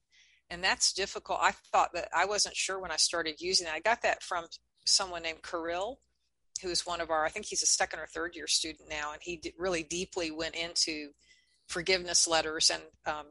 [0.50, 1.38] and that's difficult.
[1.40, 3.72] I thought that I wasn't sure when I started using it.
[3.72, 4.46] I got that from
[4.84, 6.00] someone named Kirill,
[6.62, 9.12] who is one of our, I think he's a second or third year student now,
[9.12, 11.10] and he really deeply went into
[11.68, 13.26] forgiveness letters and um,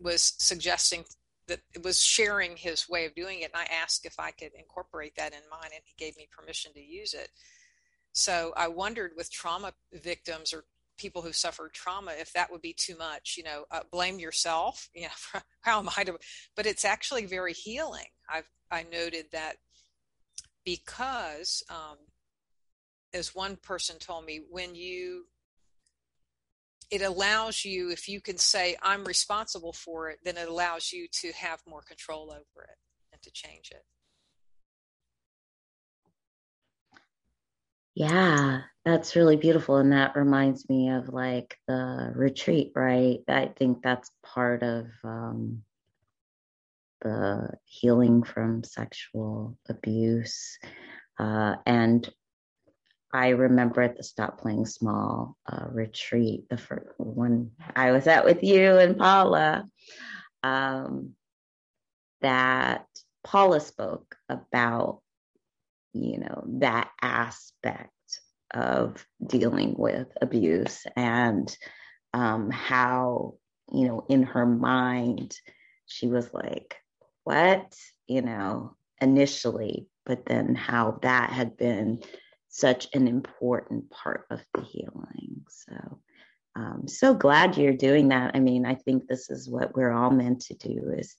[0.00, 1.04] was suggesting
[1.46, 3.50] that it was sharing his way of doing it.
[3.54, 6.72] And I asked if I could incorporate that in mine, and he gave me permission
[6.72, 7.28] to use it.
[8.12, 10.64] So I wondered with trauma victims or
[10.96, 14.88] people who suffer trauma if that would be too much you know uh, blame yourself
[14.94, 16.16] you know how am i to
[16.56, 18.06] but it's actually very healing.
[18.28, 19.56] I've i noted that
[20.64, 21.98] because um,
[23.12, 25.26] as one person told me when you
[26.90, 31.06] it allows you if you can say i'm responsible for it then it allows you
[31.10, 32.78] to have more control over it
[33.12, 33.84] and to change it
[37.94, 39.76] Yeah, that's really beautiful.
[39.76, 43.20] And that reminds me of like the retreat, right?
[43.28, 45.62] I think that's part of um,
[47.02, 50.58] the healing from sexual abuse.
[51.18, 52.08] Uh, and
[53.12, 58.24] I remember at the Stop Playing Small uh, retreat, the first one I was at
[58.24, 59.68] with you and Paula,
[60.42, 61.14] um,
[62.22, 62.86] that
[63.22, 65.00] Paula spoke about
[65.94, 67.90] you know, that aspect
[68.52, 71.56] of dealing with abuse and
[72.12, 73.34] um, how,
[73.72, 75.36] you know, in her mind,
[75.86, 76.76] she was like,
[77.24, 77.74] what,
[78.06, 82.02] you know, initially, but then how that had been
[82.48, 85.44] such an important part of the healing.
[85.48, 85.98] So,
[86.56, 88.32] um, so glad you're doing that.
[88.34, 91.16] I mean, I think this is what we're all meant to do is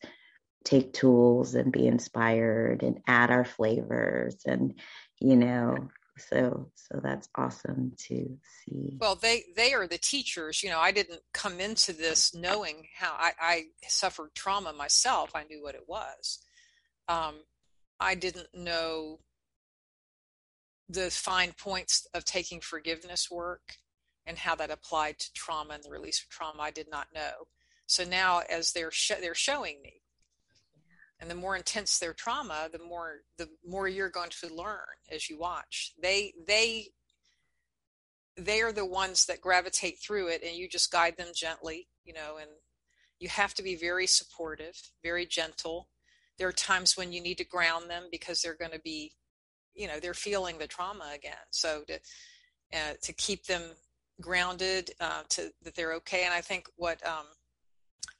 [0.65, 4.73] take tools and be inspired and add our flavors and
[5.21, 8.97] you know so so that's awesome to see.
[8.99, 13.13] Well they they are the teachers you know i didn't come into this knowing how
[13.17, 16.39] i i suffered trauma myself i knew what it was.
[17.07, 17.35] Um
[17.99, 19.19] i didn't know
[20.87, 23.73] the fine points of taking forgiveness work
[24.25, 27.47] and how that applied to trauma and the release of trauma i did not know.
[27.87, 30.01] So now as they're sh- they're showing me
[31.25, 34.77] and the more intense their trauma the more the more you're going to learn
[35.11, 35.91] as you watch.
[35.99, 36.89] They they
[38.37, 42.13] they are the ones that gravitate through it and you just guide them gently you
[42.13, 42.51] know and
[43.19, 45.89] you have to be very supportive very gentle.
[46.37, 49.13] There are times when you need to ground them because they're going to be
[49.73, 51.47] you know they're feeling the trauma again.
[51.49, 51.95] So to
[52.71, 53.63] uh, to keep them
[54.21, 56.23] grounded uh, to that they're okay.
[56.23, 57.25] And i think what um,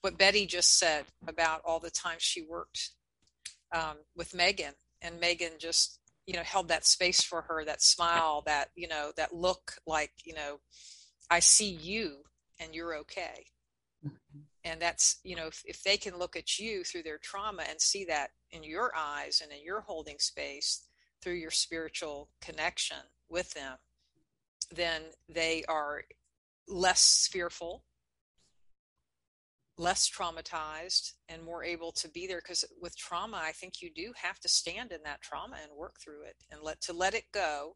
[0.02, 2.92] what Betty just said about all the time she worked
[3.74, 8.44] um, with Megan, and Megan just you know held that space for her, that smile,
[8.46, 10.60] that you know that look like you know
[11.30, 12.18] I see you
[12.60, 13.46] and you're okay.
[14.06, 14.40] Mm-hmm.
[14.64, 17.82] And that's you know if, if they can look at you through their trauma and
[17.82, 20.88] see that in your eyes and in your holding space
[21.22, 22.98] through your spiritual connection
[23.30, 23.78] with them,
[24.72, 26.04] then they are
[26.68, 27.84] less fearful
[29.78, 34.14] less traumatized and more able to be there because with trauma i think you do
[34.16, 37.26] have to stand in that trauma and work through it and let to let it
[37.34, 37.74] go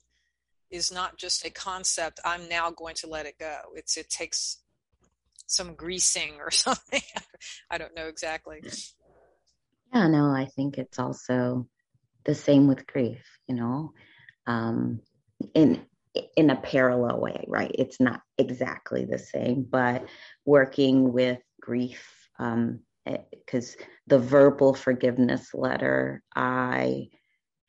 [0.72, 3.58] is not just a concept i'm now going to let it go.
[3.76, 4.60] It's it takes
[5.48, 7.02] some greasing or something.
[7.70, 8.62] I don't know exactly.
[9.94, 11.68] Yeah no i think it's also
[12.26, 13.94] the same with grief you know?
[14.48, 15.02] Um
[15.54, 15.86] in
[16.36, 17.72] in a parallel way right?
[17.74, 20.06] It's not exactly the same but
[20.46, 21.40] working with
[21.70, 22.04] grief
[22.36, 27.10] because um, the verbal forgiveness letter I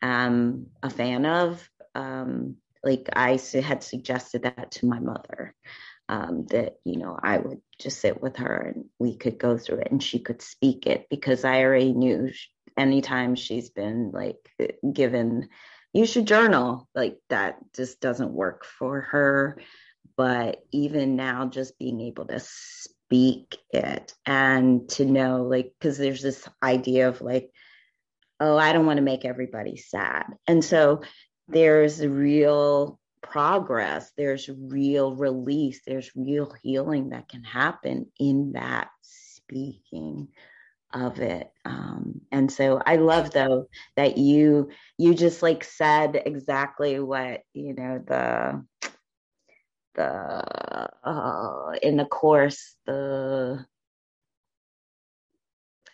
[0.01, 1.69] am a fan of.
[1.95, 5.55] Um, like I had suggested that to my mother,
[6.09, 9.81] um, that you know I would just sit with her and we could go through
[9.81, 12.31] it and she could speak it because I already knew
[12.79, 14.39] anytime she's been like
[14.91, 15.49] given
[15.93, 19.59] you should journal like that just doesn't work for her
[20.17, 26.23] but even now just being able to speak it and to know like because there's
[26.23, 27.51] this idea of like
[28.39, 30.25] oh i don't want to make everybody sad.
[30.47, 31.03] And so
[31.49, 40.29] there's real progress there's real release there's real healing that can happen in that speaking
[40.93, 41.51] of it.
[41.65, 47.75] Um, and so i love though that you you just like said exactly what you
[47.75, 48.65] know the
[49.95, 53.65] the uh, in the course the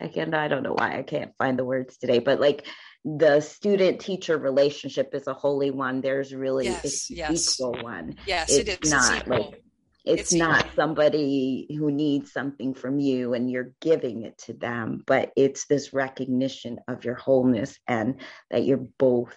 [0.00, 2.66] again i don't know why i can't find the words today but like
[3.06, 6.00] the student teacher relationship is a holy one.
[6.00, 7.60] There's really yes, it's yes.
[7.60, 8.16] equal one.
[8.26, 9.62] Yes it's it is not it's like
[10.04, 10.72] it's, it's not equal.
[10.74, 15.92] somebody who needs something from you and you're giving it to them but it's this
[15.92, 18.20] recognition of your wholeness and
[18.50, 19.36] that you're both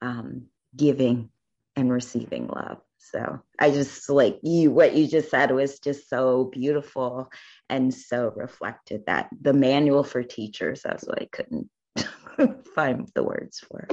[0.00, 1.28] um, giving
[1.74, 2.78] and receiving love
[3.10, 7.30] so I just like you, what you just said was just so beautiful
[7.68, 11.70] and so reflected that the manual for teachers, that's what I couldn't
[12.74, 13.88] find the words for.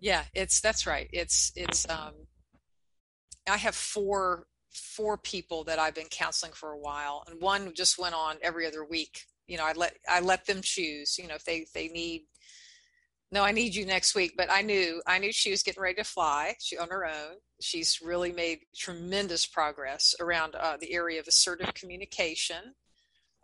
[0.00, 1.08] Yeah, it's, that's right.
[1.12, 2.12] It's, it's, um,
[3.48, 7.98] I have four, four people that I've been counseling for a while and one just
[7.98, 9.20] went on every other week.
[9.46, 12.24] You know, I let, I let them choose, you know, if they, they need
[13.34, 14.34] no, I need you next week.
[14.36, 16.54] But I knew, I knew she was getting ready to fly.
[16.60, 17.38] She on her own.
[17.60, 22.74] She's really made tremendous progress around uh, the area of assertive communication,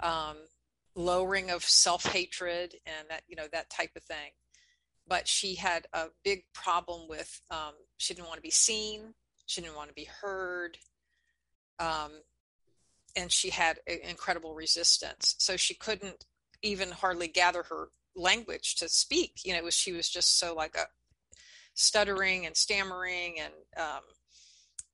[0.00, 0.36] um,
[0.94, 4.30] lowering of self hatred, and that you know that type of thing.
[5.08, 9.14] But she had a big problem with um, she didn't want to be seen.
[9.46, 10.78] She didn't want to be heard.
[11.80, 12.12] Um,
[13.16, 15.34] and she had incredible resistance.
[15.38, 16.26] So she couldn't
[16.62, 19.40] even hardly gather her language to speak.
[19.44, 20.86] You know, was, she was just so like a
[21.74, 24.02] stuttering and stammering and um,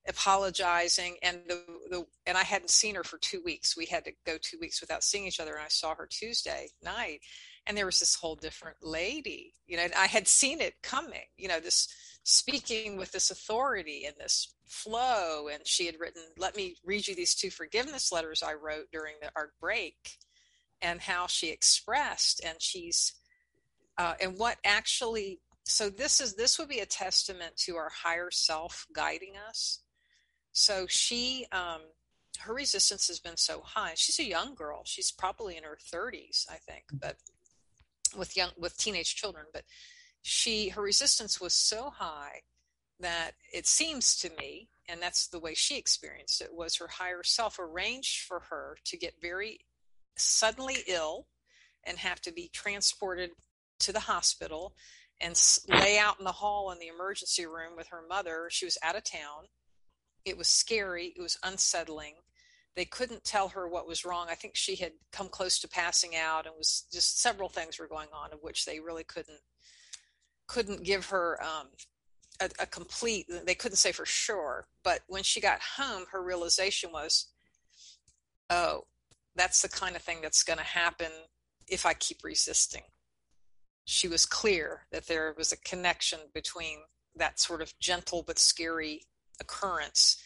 [0.09, 1.17] apologizing.
[1.23, 3.77] And the, the and I hadn't seen her for two weeks.
[3.77, 6.69] We had to go two weeks without seeing each other, and I saw her Tuesday
[6.83, 7.21] night,
[7.67, 9.55] and there was this whole different lady.
[9.67, 11.27] You know, I had seen it coming.
[11.37, 11.89] You know, this
[12.27, 17.15] speaking with this authority and this flow and she had written let me read you
[17.15, 20.19] these two forgiveness letters i wrote during the, our break
[20.83, 23.15] and how she expressed and she's
[23.99, 28.31] uh, and what actually so this is this would be a testament to our higher
[28.31, 29.81] self guiding us.
[30.53, 31.81] So she um
[32.41, 33.95] her resistance has been so high.
[33.97, 34.83] She's a young girl.
[34.85, 37.17] She's probably in her 30s i think but
[38.17, 39.65] with young with teenage children but
[40.23, 42.41] she her resistance was so high
[43.01, 47.23] that it seems to me and that's the way she experienced it was her higher
[47.23, 49.61] self arranged for her to get very
[50.17, 51.27] suddenly ill
[51.85, 53.31] and have to be transported
[53.81, 54.75] to the hospital
[55.21, 58.49] and lay out in the hall in the emergency room with her mother.
[58.51, 59.47] She was out of town.
[60.25, 61.15] It was scary.
[61.17, 62.15] It was unsettling.
[62.75, 64.27] They couldn't tell her what was wrong.
[64.29, 67.89] I think she had come close to passing out and was just several things were
[67.89, 69.41] going on of which they really couldn't
[70.47, 71.69] couldn't give her um,
[72.41, 73.27] a, a complete.
[73.47, 74.69] They couldn't say for sure.
[74.85, 77.29] But when she got home, her realization was,
[78.51, 78.83] oh,
[79.37, 81.11] that's the kind of thing that's going to happen
[81.69, 82.83] if I keep resisting.
[83.85, 86.79] She was clear that there was a connection between
[87.17, 89.03] that sort of gentle but scary
[89.41, 90.23] occurrence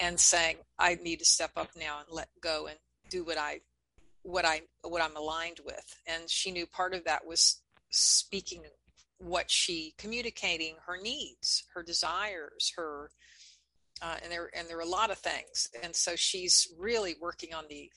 [0.00, 2.78] and saying, I need to step up now and let go and
[3.08, 3.60] do what I
[4.22, 5.96] what I what I'm aligned with.
[6.06, 8.62] And she knew part of that was speaking
[9.18, 13.10] what she communicating her needs, her desires, her
[14.00, 15.68] uh, and there and there are a lot of things.
[15.82, 17.90] And so she's really working on the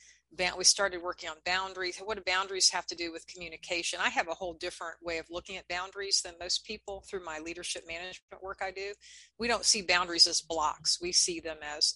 [0.57, 1.97] we started working on boundaries.
[1.97, 3.99] What do boundaries have to do with communication?
[4.01, 7.39] I have a whole different way of looking at boundaries than most people through my
[7.39, 8.93] leadership management work I do.
[9.39, 10.99] We don't see boundaries as blocks.
[11.01, 11.95] We see them as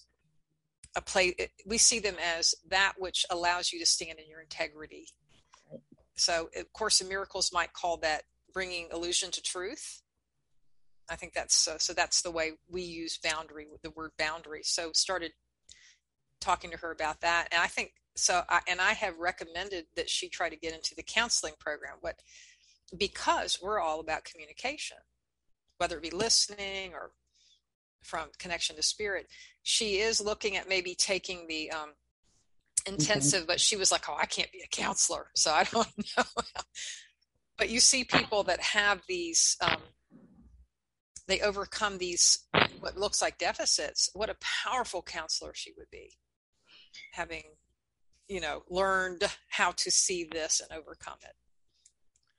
[0.96, 5.06] a play we see them as that which allows you to stand in your integrity.
[6.16, 8.22] So of course the miracles might call that
[8.52, 10.02] bringing illusion to truth.
[11.08, 14.62] I think that's uh, so that's the way we use boundary the word boundary.
[14.64, 15.32] So started
[16.40, 20.10] talking to her about that and I think so I, and I have recommended that
[20.10, 22.16] she try to get into the counseling program what
[22.96, 24.98] because we're all about communication
[25.78, 27.12] whether it be listening or
[28.02, 29.26] from connection to spirit
[29.62, 31.90] she is looking at maybe taking the um,
[32.86, 36.24] intensive but she was like oh i can't be a counselor so i don't know
[37.58, 39.80] but you see people that have these um,
[41.28, 42.46] they overcome these
[42.80, 46.10] what looks like deficits what a powerful counselor she would be
[47.12, 47.42] having
[48.30, 51.34] you know learned how to see this and overcome it.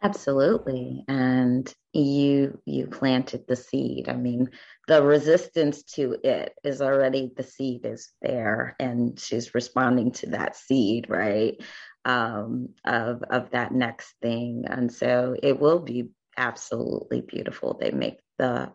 [0.04, 1.04] Absolutely.
[1.08, 4.10] And you you planted the seed.
[4.10, 4.50] I mean
[4.88, 10.56] the resistance to it is already the seed is there and she's responding to that
[10.56, 11.62] seed right?
[12.06, 14.64] Um of of that next thing.
[14.68, 17.78] And so it will be absolutely beautiful.
[17.80, 18.72] They make the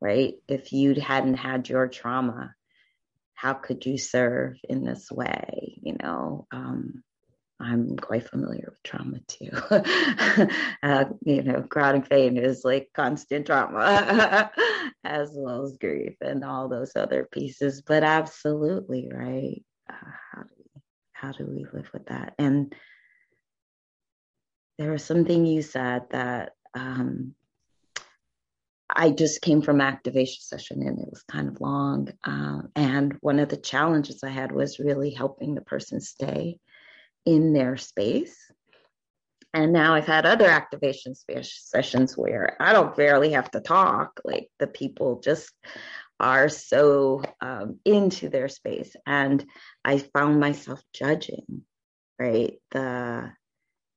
[0.00, 0.34] right?
[0.48, 2.54] If you hadn't had your trauma
[3.42, 5.76] how could you serve in this way?
[5.82, 7.02] You know, um,
[7.58, 9.50] I'm quite familiar with trauma too.
[10.84, 14.52] uh, you know, crowding pain is like constant trauma,
[15.04, 17.82] as well as grief and all those other pieces.
[17.84, 19.60] But absolutely, right?
[19.90, 20.80] Uh, how do we,
[21.12, 22.34] how do we live with that?
[22.38, 22.72] And
[24.78, 27.34] there was something you said that um,
[28.94, 32.08] I just came from activation session and it was kind of long.
[32.24, 36.58] Uh, and one of the challenges I had was really helping the person stay
[37.24, 38.36] in their space.
[39.54, 44.20] And now I've had other activation sessions where I don't barely have to talk.
[44.24, 45.52] Like the people just
[46.18, 48.96] are so um, into their space.
[49.06, 49.44] And
[49.84, 51.62] I found myself judging,
[52.18, 52.54] right?
[52.70, 53.32] The,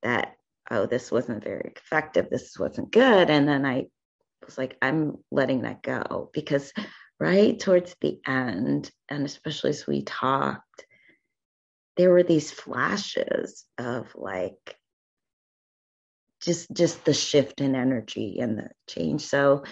[0.03, 0.33] that,
[0.69, 2.29] oh, this wasn't very effective.
[2.29, 3.29] This wasn't good.
[3.29, 3.85] And then I
[4.45, 6.71] was like, I'm letting that go because
[7.19, 10.85] right towards the end, and especially as we talked,
[11.97, 14.75] there were these flashes of like
[16.41, 19.21] just just the shift in energy and the change.
[19.21, 19.63] So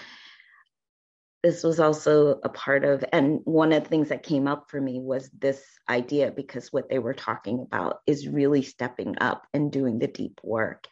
[1.44, 4.80] this was also a part of and one of the things that came up for
[4.80, 9.72] me was this idea because what they were talking about is really stepping up and
[9.72, 10.88] doing the deep work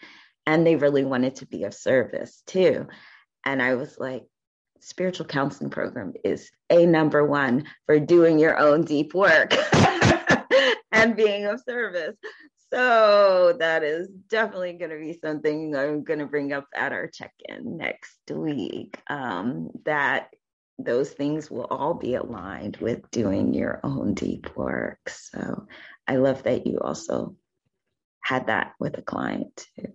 [0.46, 2.86] and they really wanted to be of service too
[3.46, 4.24] and I was like,
[4.80, 9.54] spiritual counseling program is a number one for doing your own deep work
[10.92, 12.16] and being of service.
[12.74, 17.08] So that is definitely going to be something I'm going to bring up at our
[17.08, 18.98] check-in next week.
[19.10, 20.30] Um, that
[20.80, 25.10] those things will all be aligned with doing your own deep work.
[25.10, 25.68] So
[26.08, 27.36] I love that you also
[28.22, 29.94] had that with a client too.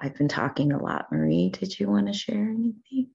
[0.00, 1.12] I've been talking a lot.
[1.12, 3.10] Marie, did you want to share anything?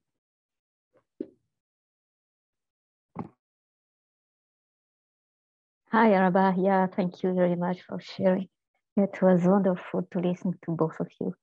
[5.91, 6.53] Hi, Araba.
[6.57, 8.49] Yeah, thank you very much for sharing.
[8.97, 11.33] It was wonderful to listen to both of you.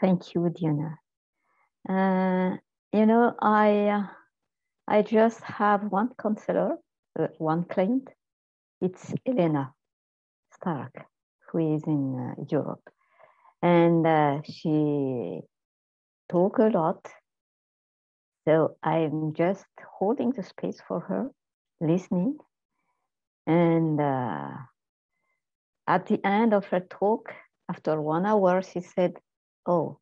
[0.00, 0.98] Thank you, Diana.
[1.88, 2.56] Uh,
[2.92, 4.06] you know, I uh,
[4.86, 6.76] I just have one counselor,
[7.18, 8.08] uh, one client.
[8.80, 9.72] It's Elena
[10.54, 11.06] Stark,
[11.48, 12.82] who is in uh, Europe
[13.62, 15.42] and uh, she
[16.28, 17.08] talk a lot.
[18.46, 19.66] So I'm just
[19.98, 21.30] holding the space for her,
[21.80, 22.38] listening.
[23.46, 24.50] And uh,
[25.86, 27.32] at the end of her talk,
[27.68, 29.18] after one hour, she said,
[29.66, 29.98] Oh,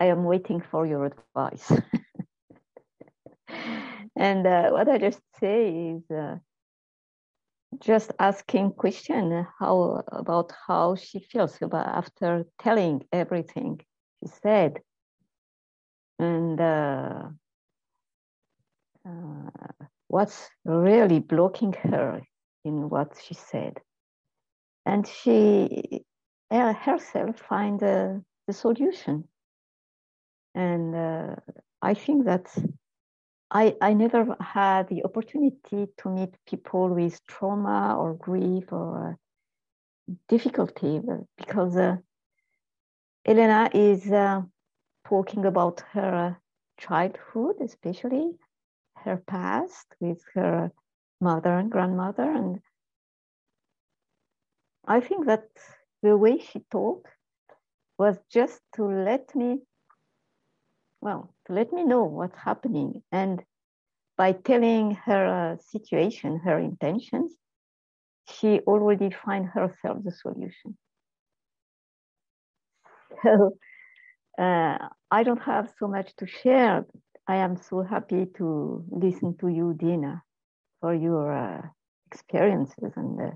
[0.00, 1.58] I am waiting for your advice.
[4.16, 6.36] and uh, what I just say is, uh,
[7.78, 13.80] just asking question how about how she feels about after telling everything
[14.22, 14.80] she said.
[16.18, 17.28] And uh,
[19.06, 19.50] uh,
[20.08, 22.22] what's really blocking her
[22.64, 23.80] in what she said?
[24.86, 26.04] And she
[26.50, 29.28] uh, herself find the solution.
[30.54, 31.36] And uh,
[31.82, 32.58] i think that's
[33.50, 39.18] I, I never had the opportunity to meet people with trauma or grief or
[40.10, 41.00] uh, difficulty
[41.36, 41.96] because uh,
[43.26, 44.42] Elena is uh,
[45.06, 46.38] talking about her
[46.78, 48.32] childhood, especially
[48.96, 50.70] her past with her
[51.20, 52.30] mother and grandmother.
[52.30, 52.60] And
[54.86, 55.48] I think that
[56.02, 57.08] the way she talked
[57.98, 59.60] was just to let me,
[61.00, 63.02] well, let me know what's happening.
[63.12, 63.42] And
[64.16, 67.32] by telling her uh, situation, her intentions,
[68.28, 70.76] she already find herself the solution.
[73.22, 73.56] So
[74.38, 74.78] uh,
[75.10, 76.86] I don't have so much to share.
[77.26, 80.22] I am so happy to listen to you, Dina,
[80.80, 81.62] for your uh,
[82.12, 83.30] experiences and uh,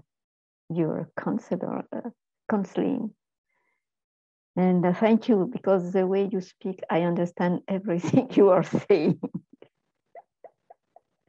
[0.71, 2.11] your counselor, uh,
[2.51, 3.15] counseling.
[4.57, 9.21] And uh, thank you because the way you speak, I understand everything you are saying.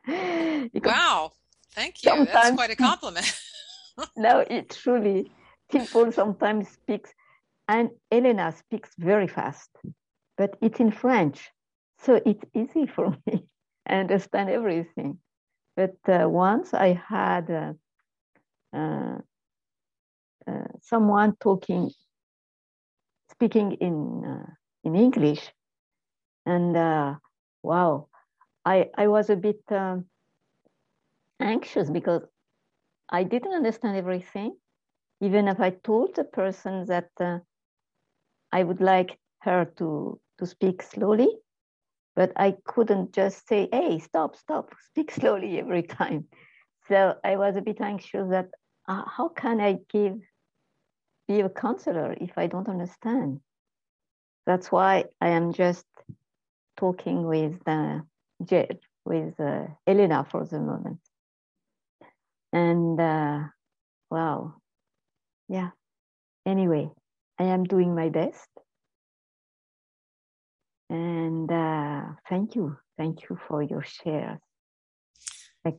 [0.84, 1.32] wow,
[1.72, 2.26] thank you.
[2.26, 3.34] That's quite a compliment.
[4.18, 5.32] no, it truly,
[5.72, 7.08] people sometimes speak,
[7.68, 9.72] and Elena speaks very fast,
[10.38, 11.50] but it's in French.
[12.04, 13.48] So it's easy for me.
[13.88, 15.18] I understand everything.
[15.76, 17.74] But uh, once I had uh,
[18.78, 19.18] uh,
[20.48, 21.92] uh someone talking,
[23.38, 24.52] speaking in uh,
[24.84, 25.52] in English,
[26.46, 27.16] and uh,
[27.64, 28.08] wow,
[28.66, 30.06] I I was a bit um,
[31.40, 32.24] anxious because
[33.10, 34.58] I didn't understand everything.
[35.22, 37.10] Even if I told the person that
[38.52, 41.30] I would like her to to speak slowly,
[42.16, 46.26] but I couldn't just say, hey, stop, stop, speak slowly every time.
[46.88, 48.50] So I was a bit anxious that
[48.88, 50.20] uh, how can I give,
[51.28, 53.40] be a counselor if I don't understand?
[54.46, 55.86] That's why I am just
[56.78, 58.00] talking with uh,
[58.44, 61.00] Jed, with uh, Elena for the moment.
[62.54, 63.40] And uh,
[64.10, 64.56] wow,
[65.50, 65.70] yeah.
[66.46, 66.90] Anyway,
[67.40, 68.50] I am doing my best
[70.90, 74.40] and uh, thank you, thank you for your shares.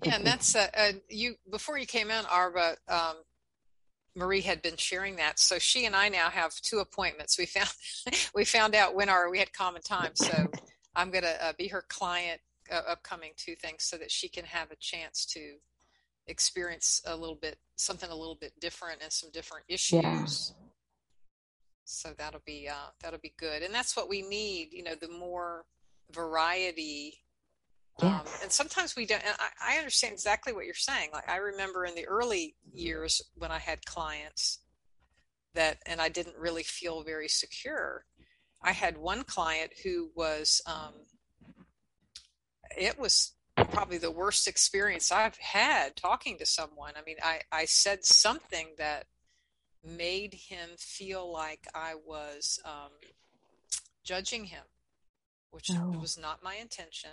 [0.02, 1.36] Yeah, and that's uh, uh, you.
[1.50, 3.14] Before you came in, Arva, um,
[4.16, 5.38] Marie had been sharing that.
[5.38, 7.38] So she and I now have two appointments.
[7.38, 7.68] We found
[8.34, 10.12] we found out when our we had common time.
[10.14, 10.48] So
[10.96, 12.40] I'm going to uh, be her client
[12.72, 15.56] uh, upcoming two things, so that she can have a chance to
[16.26, 20.02] experience a little bit something a little bit different and some different issues.
[20.02, 20.26] Yeah
[21.86, 25.08] so that'll be uh, that'll be good and that's what we need you know the
[25.08, 25.64] more
[26.12, 27.22] variety
[28.02, 28.12] yes.
[28.20, 31.84] um, and sometimes we don't I, I, understand exactly what you're saying like i remember
[31.84, 34.60] in the early years when i had clients
[35.54, 38.04] that and i didn't really feel very secure
[38.62, 40.92] i had one client who was um,
[42.76, 43.32] it was
[43.70, 48.68] probably the worst experience i've had talking to someone i mean i i said something
[48.76, 49.06] that
[49.86, 52.90] made him feel like I was um,
[54.04, 54.64] judging him,
[55.50, 55.98] which oh.
[56.00, 57.10] was not my intention.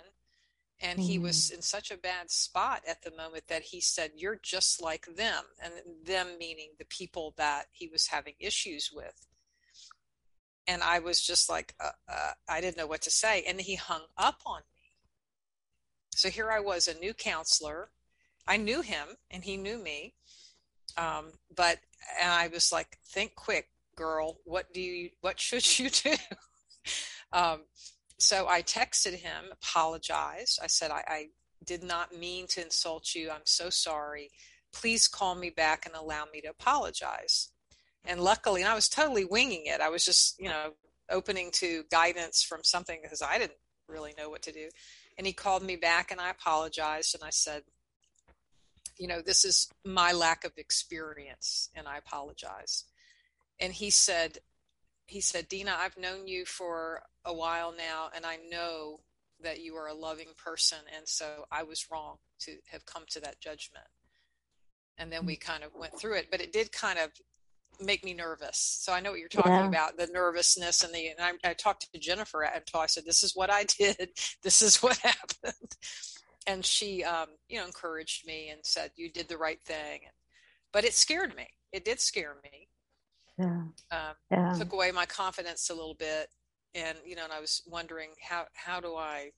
[0.84, 1.54] And he was mm.
[1.56, 5.44] in such a bad spot at the moment that he said, You're just like them.
[5.62, 5.72] And
[6.04, 9.26] them meaning the people that he was having issues with.
[10.66, 13.44] And I was just like, uh, uh, I didn't know what to say.
[13.48, 14.90] And he hung up on me.
[16.14, 17.88] So here I was, a new counselor.
[18.46, 20.14] I knew him and he knew me.
[20.96, 21.78] Um, but
[22.20, 24.38] and I was like, think quick, girl.
[24.44, 25.10] What do you?
[25.22, 26.14] What should you do?
[27.32, 27.60] um,
[28.18, 30.60] so I texted him, apologized.
[30.62, 31.26] I said, I, I
[31.64, 33.30] did not mean to insult you.
[33.30, 34.30] I'm so sorry.
[34.72, 37.50] Please call me back and allow me to apologize.
[38.04, 39.80] And luckily, and I was totally winging it.
[39.80, 40.72] I was just, you know,
[41.10, 43.58] opening to guidance from something because I didn't
[43.88, 44.68] really know what to do.
[45.16, 47.62] And he called me back and I apologized and I said,
[48.98, 52.84] you know, this is my lack of experience and I apologize.
[53.60, 54.38] And he said,
[55.06, 59.00] he said, Dina, I've known you for a while now and I know
[59.42, 60.78] that you are a loving person.
[60.96, 63.86] And so I was wrong to have come to that judgment.
[64.96, 67.10] And then we kind of went through it, but it did kind of
[67.84, 68.78] make me nervous.
[68.80, 69.66] So I know what you're talking yeah.
[69.66, 73.22] about the nervousness and the, and I, I talked to Jennifer until I said, this
[73.22, 74.10] is what I did.
[74.42, 75.76] This is what happened
[76.46, 80.00] and she um, you know encouraged me and said you did the right thing
[80.72, 82.68] but it scared me it did scare me
[83.38, 83.62] yeah.
[83.90, 84.54] Um, yeah.
[84.54, 86.28] took away my confidence a little bit
[86.74, 89.30] and you know and i was wondering how how do i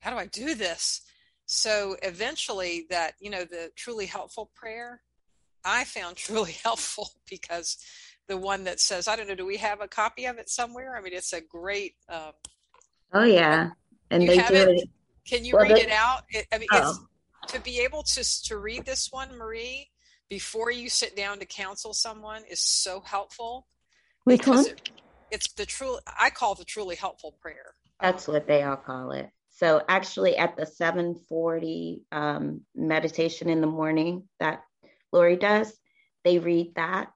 [0.00, 1.02] how do i do this
[1.46, 5.02] so eventually that you know the truly helpful prayer
[5.64, 7.78] i found truly helpful because
[8.28, 10.96] the one that says i don't know do we have a copy of it somewhere
[10.96, 12.32] i mean it's a great um,
[13.14, 13.70] oh yeah
[14.10, 14.88] and they do it
[15.26, 16.22] can you well, read they, it out?
[16.30, 17.06] It, I mean, oh.
[17.48, 19.88] to be able to to read this one, Marie,
[20.32, 23.66] before you sit down to counsel someone is so helpful.
[24.24, 24.64] Which one?
[24.64, 24.90] It,
[25.30, 25.98] it's the true.
[26.18, 27.74] I call the truly helpful prayer.
[28.00, 29.28] That's um, what they all call it.
[29.50, 34.62] So actually, at the 740 um, meditation in the morning that
[35.12, 35.70] Lori does,
[36.24, 37.10] they read that.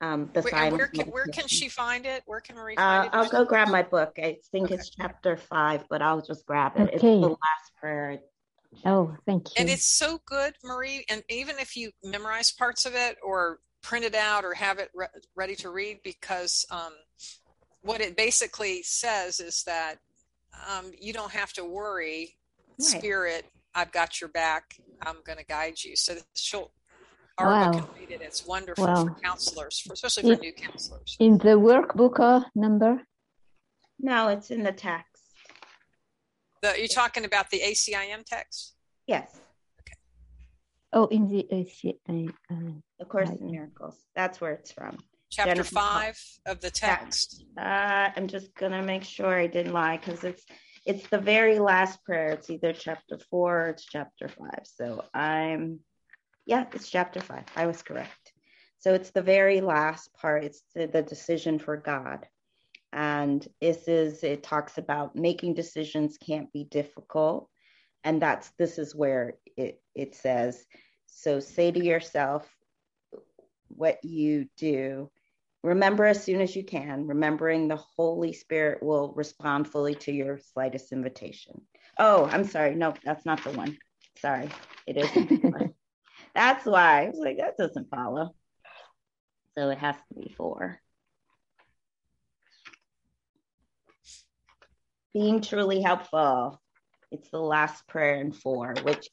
[0.00, 2.22] Um, the where, where, can, where can she find it?
[2.24, 3.14] Where can Marie uh, find uh, it?
[3.18, 4.12] I'll go grab my book.
[4.16, 4.76] I think okay.
[4.76, 6.84] it's chapter five, but I'll just grab it.
[6.84, 6.92] Okay.
[6.94, 8.18] It's the last prayer.
[8.84, 9.54] Oh, thank you.
[9.58, 11.04] And it's so good, Marie.
[11.10, 14.90] And even if you memorize parts of it or print it out or have it
[14.94, 16.92] re- ready to read, because um,
[17.82, 19.96] what it basically says is that
[20.68, 22.36] um, you don't have to worry.
[22.78, 22.86] Right.
[22.86, 24.76] Spirit, I've got your back.
[25.02, 25.96] I'm going to guide you.
[25.96, 26.70] So she'll
[27.38, 27.72] Arba wow.
[27.72, 28.20] can read it.
[28.20, 29.04] It's wonderful wow.
[29.04, 31.16] for counselors, for, especially for in, new counselors.
[31.20, 33.02] In the workbook uh, number?
[34.00, 35.17] No, it's in the text.
[36.62, 38.74] The, are you talking about the ACIM text?
[39.06, 39.30] Yes.
[39.80, 39.94] Okay.
[40.92, 42.82] Oh, in the ACIM.
[42.98, 43.96] The Course in Miracles.
[44.16, 44.98] That's where it's from.
[45.30, 47.44] Chapter Jennifer five of the text.
[47.56, 50.44] Uh, I'm just gonna make sure I didn't lie because it's
[50.86, 52.30] it's the very last prayer.
[52.30, 54.62] It's either chapter four or it's chapter five.
[54.64, 55.80] So I'm
[56.46, 57.44] yeah, it's chapter five.
[57.54, 58.32] I was correct.
[58.78, 60.44] So it's the very last part.
[60.44, 62.26] It's the, the decision for God.
[62.92, 67.48] And this is, it talks about making decisions can't be difficult.
[68.04, 70.64] And that's, this is where it, it says,
[71.06, 72.48] so say to yourself
[73.68, 75.10] what you do.
[75.62, 80.38] Remember as soon as you can, remembering the Holy Spirit will respond fully to your
[80.38, 81.60] slightest invitation.
[81.98, 82.74] Oh, I'm sorry.
[82.74, 83.76] No, that's not the one.
[84.18, 84.48] Sorry.
[84.86, 85.54] It isn't.
[86.34, 88.34] That's why I was like, that doesn't follow.
[89.56, 90.80] So it has to be four.
[95.18, 96.62] Being truly helpful.
[97.10, 99.08] It's the last prayer in four, which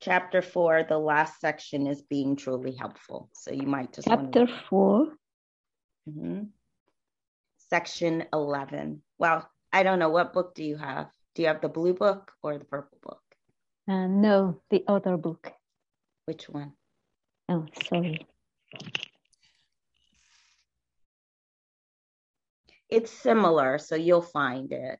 [0.00, 3.28] chapter four, the last section is being truly helpful.
[3.34, 4.52] So you might just chapter to...
[4.70, 5.08] 4
[6.08, 6.44] mm-hmm.
[7.68, 9.02] Section eleven.
[9.18, 11.08] Well, I don't know what book do you have.
[11.34, 13.20] Do you have the blue book or the purple book?
[13.86, 15.52] Uh, no, the other book.
[16.24, 16.72] Which one?
[17.50, 18.26] Oh, sorry.
[22.88, 24.98] It's similar, so you'll find it.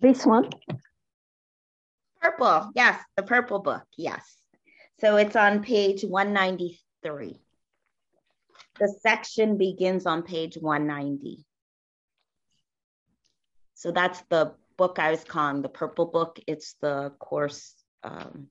[0.00, 0.48] This one?
[2.20, 4.22] Purple, yes, the purple book, yes.
[5.00, 7.40] So it's on page 193.
[8.78, 11.44] The section begins on page 190.
[13.74, 16.38] So that's the book I was calling the purple book.
[16.46, 18.48] It's the course um,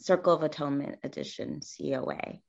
[0.00, 2.40] Circle of Atonement edition, COA.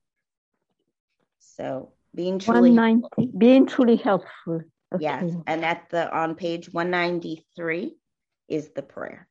[1.40, 4.62] So being truly 190, being truly helpful.
[4.92, 5.04] Okay.
[5.04, 7.96] Yes, and at the on page 193
[8.50, 9.28] is the prayer.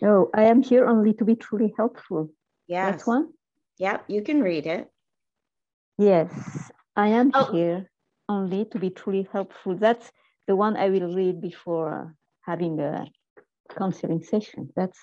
[0.00, 2.30] No, I am here only to be truly helpful.
[2.66, 2.92] Yes.
[2.92, 3.28] That's one?
[3.78, 4.90] Yep, you can read it.
[5.98, 6.30] Yes,
[6.96, 7.52] I am oh.
[7.52, 7.90] here
[8.28, 9.76] only to be truly helpful.
[9.76, 10.10] That's
[10.46, 13.06] the one I will read before having a
[13.76, 14.70] counseling session.
[14.74, 14.98] That's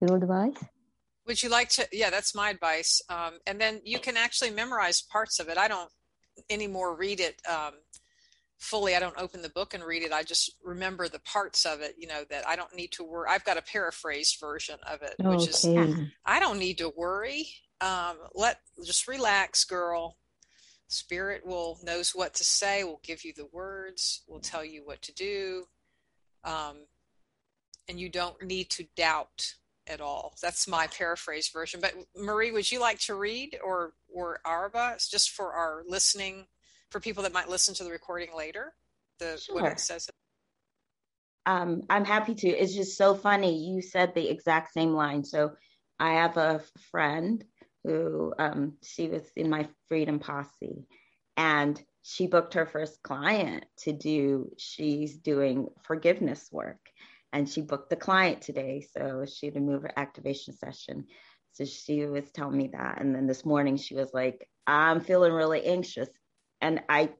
[0.00, 0.62] your advice?
[1.26, 1.86] Would you like to?
[1.92, 3.02] Yeah, that's my advice.
[3.08, 5.58] Um, and then you can actually memorize parts of it.
[5.58, 5.90] I don't
[6.48, 7.74] anymore read it um,
[8.60, 8.94] fully.
[8.94, 10.12] I don't open the book and read it.
[10.12, 13.26] I just remember the parts of it, you know, that I don't need to worry.
[13.28, 15.90] I've got a paraphrased version of it, which okay.
[15.90, 17.48] is I don't need to worry.
[17.80, 20.16] Um, let just relax, girl
[20.90, 25.00] spirit will knows what to say will give you the words will tell you what
[25.00, 25.64] to do
[26.44, 26.78] um,
[27.88, 29.54] and you don't need to doubt
[29.86, 34.40] at all that's my paraphrase version but marie would you like to read or or
[34.44, 36.44] arba it's just for our listening
[36.90, 38.74] for people that might listen to the recording later
[39.20, 39.54] the sure.
[39.54, 40.08] what it says.
[41.46, 42.48] Um, i'm happy to.
[42.48, 43.70] It's just so funny.
[43.70, 45.24] You said the exact same line.
[45.24, 45.52] So
[45.98, 47.44] i have a friend
[47.84, 50.84] who um, she was in my freedom posse
[51.36, 56.80] and she booked her first client to do she's doing forgiveness work.
[57.32, 61.06] And she booked the client today so she had a mover activation session.
[61.52, 63.00] So she was telling me that.
[63.00, 66.08] And then this morning she was like i'm feeling really anxious
[66.60, 67.10] and i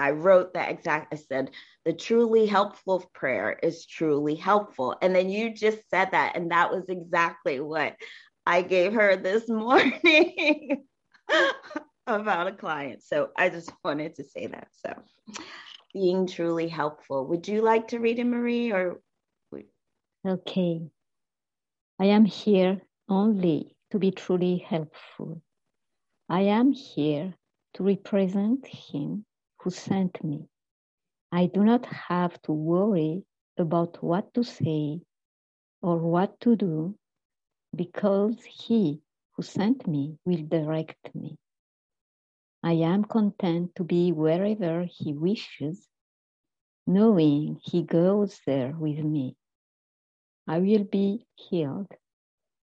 [0.00, 1.50] i wrote that exact i said
[1.84, 6.70] the truly helpful prayer is truly helpful and then you just said that and that
[6.70, 7.94] was exactly what
[8.48, 10.86] I gave her this morning
[12.06, 13.02] about a client.
[13.02, 14.68] So I just wanted to say that.
[14.72, 14.94] So
[15.92, 17.26] being truly helpful.
[17.26, 19.00] Would you like to read it, Marie, or?
[20.26, 20.80] Okay.
[22.00, 25.42] I am here only to be truly helpful.
[26.28, 27.34] I am here
[27.78, 29.24] to represent him
[29.60, 30.48] who sent me.
[31.30, 33.22] I do not have to worry
[33.56, 35.00] about what to say
[35.80, 36.96] or what to do
[37.74, 39.00] because he
[39.32, 41.38] who sent me will direct me.
[42.64, 45.86] I am content to be wherever he wishes,
[46.84, 49.36] knowing he goes there with me.
[50.48, 51.92] I will be healed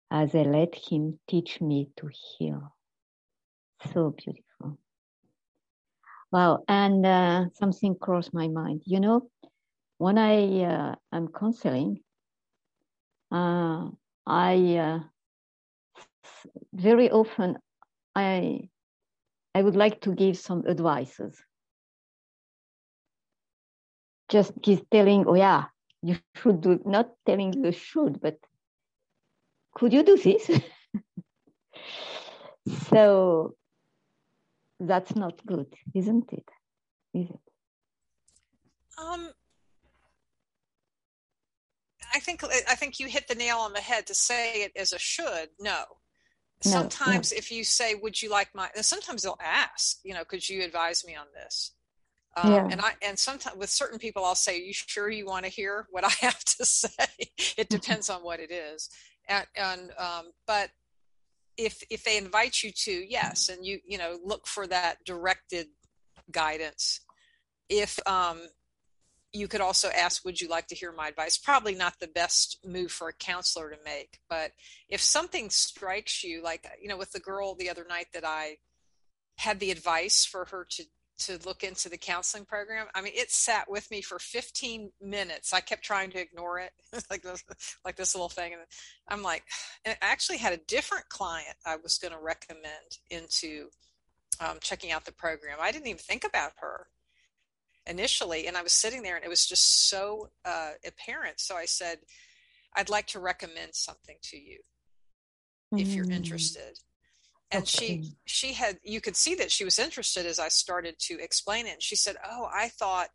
[0.09, 2.73] as I let him teach me to heal.
[3.91, 4.50] So beautiful.
[6.31, 6.63] Wow.
[6.67, 8.83] And uh, something crossed my mind.
[8.85, 9.29] You know,
[9.97, 12.03] when I uh, am counseling,
[13.31, 13.89] uh,
[14.25, 14.99] I uh,
[16.73, 17.57] very often
[18.15, 18.69] I
[19.55, 21.43] I would like to give some advices.
[24.29, 25.65] Just just telling, oh yeah,
[26.01, 28.39] you should do not telling you should, but
[29.75, 30.49] could you do this?
[32.89, 33.55] so
[34.81, 36.49] that's not good, isn't it?
[37.13, 37.39] Is it?
[38.97, 39.31] Um,
[42.13, 44.93] I think I think you hit the nail on the head to say it as
[44.93, 45.49] a should.
[45.59, 45.83] No.
[46.65, 47.37] no sometimes no.
[47.37, 51.05] if you say, "Would you like my?" sometimes they'll ask, you know, "Could you advise
[51.05, 51.71] me on this?"
[52.37, 52.67] Um, yeah.
[52.69, 55.87] And I and sometimes with certain people, I'll say, "You sure you want to hear
[55.91, 57.07] what I have to say?"
[57.57, 58.89] it depends on what it is,
[59.27, 60.71] and, and um, but
[61.57, 65.67] if if they invite you to, yes, and you you know look for that directed
[66.31, 67.01] guidance.
[67.69, 68.41] If um,
[69.33, 71.37] you could also ask, Would you like to hear my advice?
[71.37, 74.19] Probably not the best move for a counselor to make.
[74.29, 74.51] But
[74.89, 78.57] if something strikes you, like, you know, with the girl the other night that I
[79.37, 80.83] had the advice for her to
[81.21, 82.87] to look into the counseling program.
[82.93, 85.53] I mean, it sat with me for 15 minutes.
[85.53, 86.71] I kept trying to ignore it,
[87.09, 87.43] like this,
[87.85, 88.53] like this little thing.
[88.53, 88.61] And
[89.07, 89.43] I'm like,
[89.85, 93.67] and I actually had a different client I was going to recommend into
[94.39, 95.57] um, checking out the program.
[95.61, 96.87] I didn't even think about her
[97.87, 101.65] initially and i was sitting there and it was just so uh, apparent so i
[101.65, 101.97] said
[102.75, 104.59] i'd like to recommend something to you
[105.73, 106.13] if you're mm.
[106.13, 106.77] interested
[107.51, 108.01] and okay.
[108.01, 111.67] she she had you could see that she was interested as i started to explain
[111.67, 111.73] it.
[111.73, 113.09] And she said oh i thought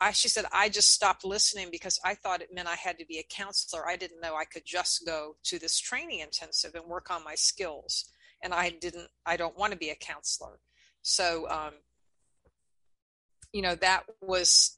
[0.00, 3.06] i she said i just stopped listening because i thought it meant i had to
[3.06, 3.86] be a counselor.
[3.88, 7.34] I didn't know i could just go to this training intensive and work on my
[7.34, 8.10] skills.
[8.42, 10.60] And i didn't i don't want to be a counselor.
[11.02, 11.74] So um,
[13.52, 14.77] you know that was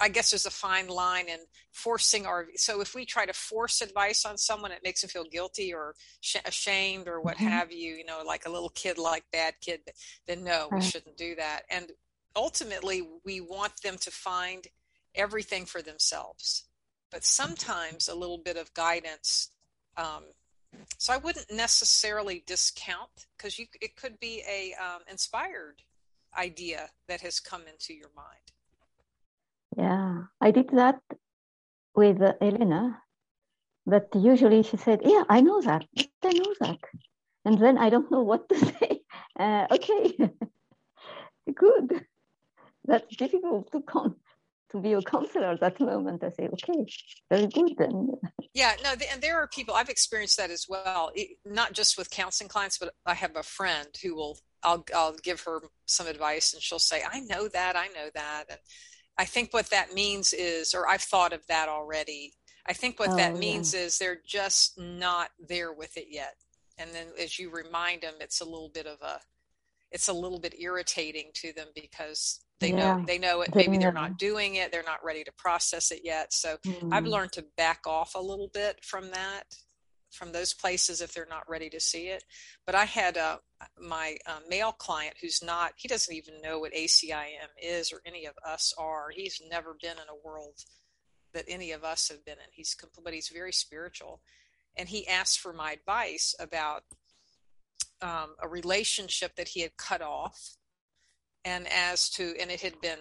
[0.00, 1.38] I guess there's a fine line in
[1.72, 2.46] forcing our.
[2.56, 5.94] So if we try to force advice on someone, it makes them feel guilty or
[6.20, 7.48] sh- ashamed or what mm-hmm.
[7.48, 7.94] have you.
[7.94, 9.80] You know, like a little kid, like bad kid.
[10.26, 11.62] Then no, we shouldn't do that.
[11.70, 11.92] And
[12.34, 14.66] ultimately, we want them to find
[15.14, 16.64] everything for themselves.
[17.10, 19.50] But sometimes a little bit of guidance.
[19.96, 20.24] Um,
[20.98, 25.82] so I wouldn't necessarily discount because you it could be a um, inspired
[26.36, 28.52] idea that has come into your mind?
[29.76, 31.00] Yeah, I did that
[31.94, 33.02] with Elena,
[33.86, 35.84] but usually she said, Yeah, I know that.
[36.22, 36.78] I know that.
[37.44, 39.00] And then I don't know what to say.
[39.38, 40.16] Uh, okay,
[41.54, 42.04] good.
[42.84, 44.16] That's difficult to con-
[44.70, 46.22] to be a counselor at that moment.
[46.22, 46.86] I say, okay,
[47.28, 48.08] very good then.
[48.54, 51.10] Yeah, no, and there are people I've experienced that as well.
[51.44, 55.40] Not just with counseling clients, but I have a friend who will I'll I'll give
[55.42, 58.58] her some advice and she'll say, "I know that, I know that." And
[59.20, 62.32] I think what that means is or I've thought of that already.
[62.66, 63.80] I think what oh, that means yeah.
[63.80, 66.36] is they're just not there with it yet.
[66.78, 69.20] And then as you remind them, it's a little bit of a
[69.92, 72.96] it's a little bit irritating to them because they yeah.
[72.96, 76.02] know they know it maybe they're not doing it they're not ready to process it
[76.04, 76.92] yet so mm.
[76.92, 79.44] i've learned to back off a little bit from that
[80.10, 82.24] from those places if they're not ready to see it.
[82.66, 83.38] But I had uh,
[83.80, 88.26] my uh, male client who's not, he doesn't even know what ACIM is or any
[88.26, 89.10] of us are.
[89.10, 90.64] He's never been in a world
[91.32, 92.50] that any of us have been in.
[92.52, 94.20] He's, but he's very spiritual.
[94.76, 96.82] And he asked for my advice about
[98.02, 100.56] um, a relationship that he had cut off.
[101.44, 102.98] And as to, and it had been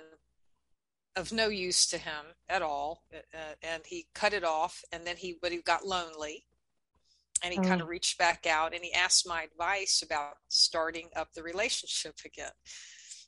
[1.16, 3.04] of no use to him at all.
[3.14, 4.84] Uh, and he cut it off.
[4.92, 6.46] And then he, but he got lonely
[7.44, 7.64] and he oh.
[7.64, 12.16] kind of reached back out and he asked my advice about starting up the relationship
[12.26, 12.52] again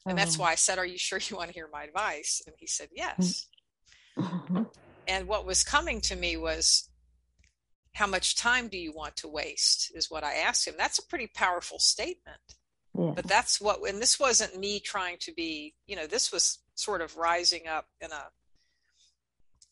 [0.06, 0.22] and oh.
[0.22, 2.68] that's why i said are you sure you want to hear my advice and he
[2.68, 3.48] said yes
[4.18, 4.64] mm-hmm.
[5.08, 6.90] and what was coming to me was
[7.94, 11.08] how much time do you want to waste is what i asked him that's a
[11.08, 12.56] pretty powerful statement
[12.98, 13.12] yeah.
[13.16, 17.02] but that's what and this wasn't me trying to be you know this was sort
[17.02, 18.24] of rising up in a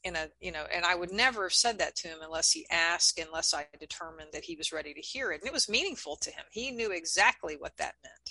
[0.04, 2.66] in a you know and i would never have said that to him unless he
[2.72, 6.16] asked unless i determined that he was ready to hear it and it was meaningful
[6.16, 6.44] to him.
[6.52, 8.30] He knew exactly what that meant.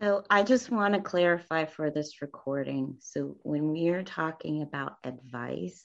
[0.00, 2.96] So i just want to clarify for this recording.
[3.00, 5.84] So when we are talking about advice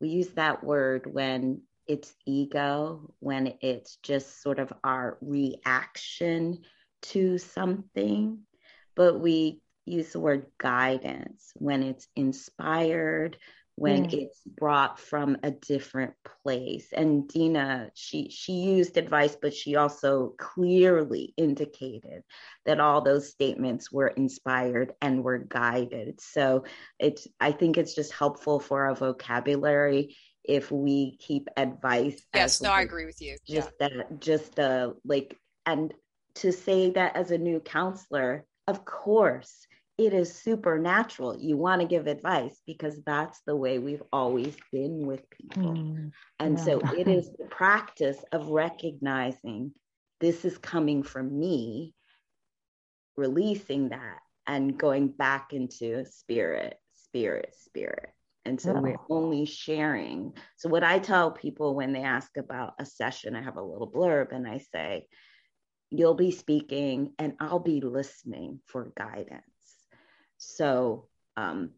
[0.00, 6.62] we use that word when it's ego, when it's just sort of our reaction
[7.02, 8.40] to something,
[8.94, 13.38] but we use the word guidance when it's inspired,
[13.76, 16.88] when it's brought from a different place.
[16.92, 22.22] And dina she she used advice but she also clearly indicated
[22.64, 26.20] that all those statements were inspired and were guided.
[26.20, 26.64] So
[26.98, 32.68] it's i think it's just helpful for our vocabulary if we keep advice yes no
[32.68, 33.36] like, i agree with you.
[33.46, 33.88] just yeah.
[33.88, 35.92] that just uh like and
[36.34, 39.66] to say that as a new counselor of course
[39.98, 41.38] it is supernatural.
[41.38, 45.72] You want to give advice because that's the way we've always been with people.
[45.72, 46.64] Mm, and yeah.
[46.64, 49.72] so it is the practice of recognizing
[50.20, 51.94] this is coming from me,
[53.16, 58.10] releasing that and going back into spirit, spirit, spirit.
[58.44, 58.80] And so yeah.
[58.80, 60.34] we're only sharing.
[60.56, 63.90] So, what I tell people when they ask about a session, I have a little
[63.90, 65.08] blurb and I say,
[65.90, 69.42] You'll be speaking and I'll be listening for guidance
[70.38, 71.06] so,
[71.36, 71.70] um,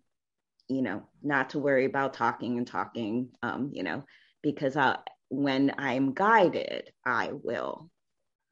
[0.68, 4.04] you know, not to worry about talking and talking, um, you know,
[4.42, 4.98] because I,
[5.28, 7.90] when I'm guided, I will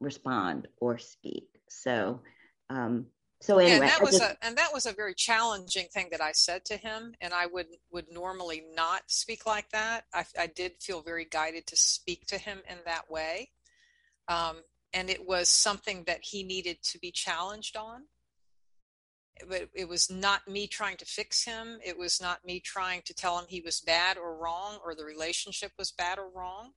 [0.01, 1.49] respond or speak.
[1.69, 2.23] So,
[2.71, 3.07] um,
[3.43, 6.09] so anyway, yeah, and that was just, a and that was a very challenging thing
[6.11, 10.05] that I said to him, and I would would normally not speak like that.
[10.15, 13.51] I, I did feel very guided to speak to him in that way,
[14.29, 14.57] um,
[14.95, 18.05] and it was something that he needed to be challenged on
[19.49, 21.79] but it was not me trying to fix him.
[21.85, 25.05] It was not me trying to tell him he was bad or wrong or the
[25.05, 26.73] relationship was bad or wrong.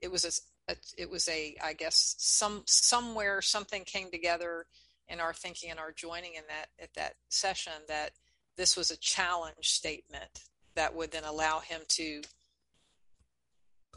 [0.00, 4.66] It was a, a it was a I guess some somewhere something came together
[5.08, 8.12] in our thinking and our joining in that at that session that
[8.56, 10.44] this was a challenge statement
[10.74, 12.22] that would then allow him to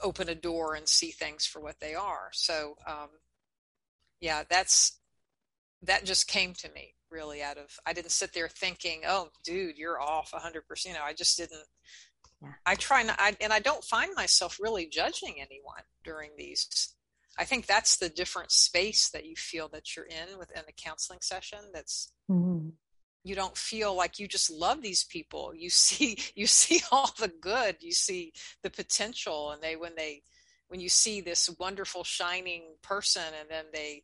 [0.02, 2.30] open a door and see things for what they are.
[2.32, 3.10] So um,
[4.20, 5.00] yeah, that's
[5.84, 9.78] that just came to me really out of i didn't sit there thinking oh dude
[9.78, 11.66] you're off 100% you know i just didn't
[12.42, 12.50] yeah.
[12.66, 16.96] i try not I, and i don't find myself really judging anyone during these
[17.38, 21.20] i think that's the different space that you feel that you're in within a counseling
[21.22, 22.70] session that's mm-hmm.
[23.24, 27.32] you don't feel like you just love these people you see you see all the
[27.42, 28.34] good you see
[28.64, 30.24] the potential and they when they
[30.70, 34.02] when you see this wonderful shining person and then they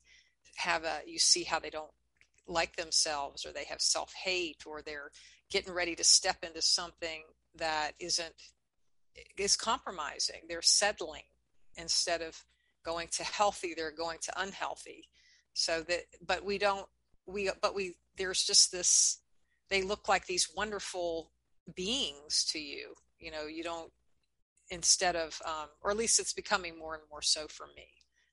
[0.56, 1.90] have a you see how they don't
[2.50, 5.12] like themselves or they have self hate or they're
[5.50, 7.24] getting ready to step into something
[7.56, 8.34] that isn't
[9.38, 10.42] is compromising.
[10.48, 11.24] They're settling
[11.78, 12.44] instead of
[12.86, 15.08] going to healthy they're going to unhealthy.
[15.54, 16.88] So that but we don't
[17.26, 19.20] we but we there's just this
[19.70, 21.32] they look like these wonderful
[21.76, 22.94] beings to you.
[23.20, 23.92] You know you don't
[24.72, 27.88] instead of um, or at least it's becoming more and more so for me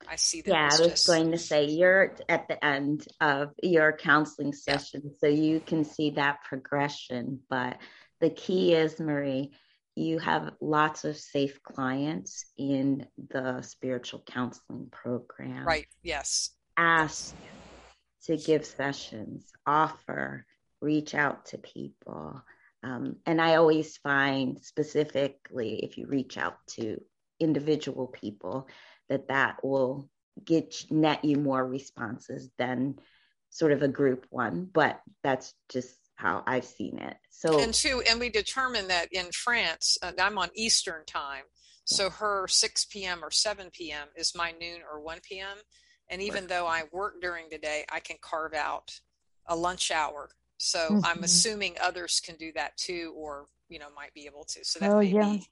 [0.09, 0.51] I see that.
[0.51, 1.07] Yeah, I was just...
[1.07, 5.11] going to say you're at the end of your counseling session, yeah.
[5.21, 7.41] so you can see that progression.
[7.49, 7.79] But
[8.21, 9.53] the key is, Marie,
[9.95, 15.67] you have lots of safe clients in the spiritual counseling program.
[15.67, 16.51] Right, yes.
[16.77, 17.35] Ask
[18.25, 20.45] to give sessions, offer,
[20.81, 22.43] reach out to people.
[22.83, 27.01] Um, and I always find specifically if you reach out to
[27.41, 28.69] individual people,
[29.09, 30.09] that that will
[30.45, 32.99] get net you more responses than
[33.51, 38.03] sort of a group one but that's just how i've seen it so and two
[38.09, 41.45] and we determined that in france uh, i'm on eastern time
[41.85, 45.57] so her 6 p.m or 7 p.m is my noon or 1 p.m
[46.11, 46.49] and even right.
[46.49, 48.93] though i work during the day i can carve out
[49.47, 50.29] a lunch hour
[50.59, 51.01] so mm-hmm.
[51.05, 54.79] i'm assuming others can do that too or you know might be able to so
[54.79, 55.33] that oh, may yeah.
[55.33, 55.47] be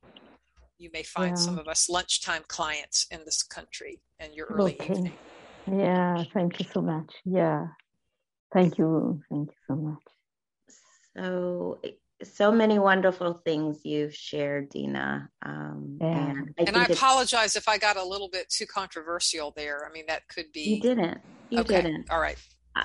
[0.79, 1.43] you may find yeah.
[1.43, 4.93] some of us lunchtime clients in this country and your early okay.
[4.93, 5.13] evening.
[5.71, 7.13] Yeah, thank you so much.
[7.25, 7.67] Yeah,
[8.53, 9.21] thank you.
[9.31, 10.03] Thank you so much.
[11.17, 11.81] So,
[12.23, 15.31] so many wonderful things you've shared, Dina.
[15.45, 16.31] Um, yeah.
[16.31, 19.87] And I, and I apologize if I got a little bit too controversial there.
[19.89, 20.63] I mean, that could be.
[20.63, 21.19] You didn't.
[21.51, 21.83] You okay.
[21.83, 22.11] didn't.
[22.11, 22.39] All right.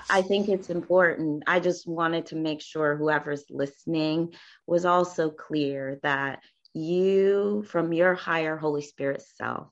[0.09, 1.43] I think it's important.
[1.47, 4.33] I just wanted to make sure whoever's listening
[4.67, 9.67] was also clear that you from your higher Holy Spirit self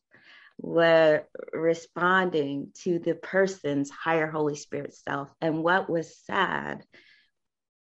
[0.60, 1.24] were
[1.54, 5.30] responding to the person's higher Holy Spirit self.
[5.40, 6.84] And what was said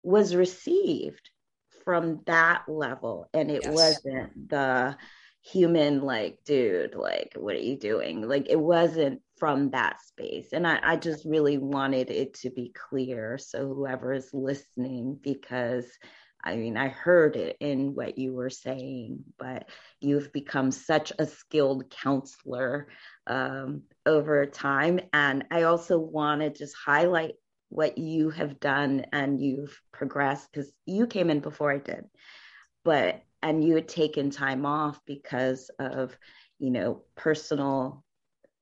[0.02, 1.30] was received
[1.84, 3.30] from that level.
[3.34, 3.74] And it yes.
[3.74, 4.98] wasn't the
[5.44, 8.28] human, like, dude, like, what are you doing?
[8.28, 10.54] Like, it wasn't from that space.
[10.54, 13.38] And I, I just really wanted it to be clear.
[13.38, 15.86] So, whoever is listening, because
[16.44, 19.70] I mean, I heard it in what you were saying, but
[20.02, 22.90] you've become such a skilled counselor
[23.28, 25.00] um, over time.
[25.14, 27.36] And I also want to just highlight
[27.70, 32.06] what you have done and you've progressed because you came in before I did,
[32.84, 36.16] but and you had taken time off because of,
[36.60, 38.04] you know, personal,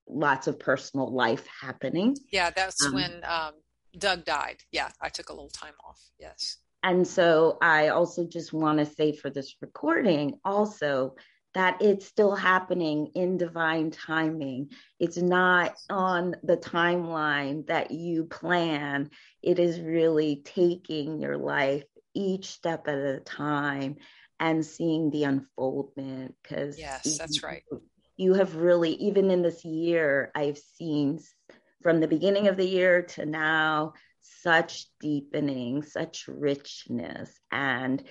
[0.08, 2.16] lots of personal life happening.
[2.32, 3.54] Yeah, that's um, when um,
[3.98, 4.58] Doug died.
[4.72, 6.00] Yeah, I took a little time off.
[6.20, 6.58] Yes.
[6.84, 11.16] And so I also just want to say for this recording, also
[11.54, 14.70] that it's still happening in divine timing.
[15.00, 19.10] It's not on the timeline that you plan.
[19.44, 23.98] It is really taking your life each step at a time
[24.40, 26.36] and seeing the unfoldment.
[26.42, 27.64] Because yes, that's right.
[28.16, 31.20] You have really, even in this year, I've seen
[31.84, 38.04] from the beginning of the year to now such deepening, such richness, and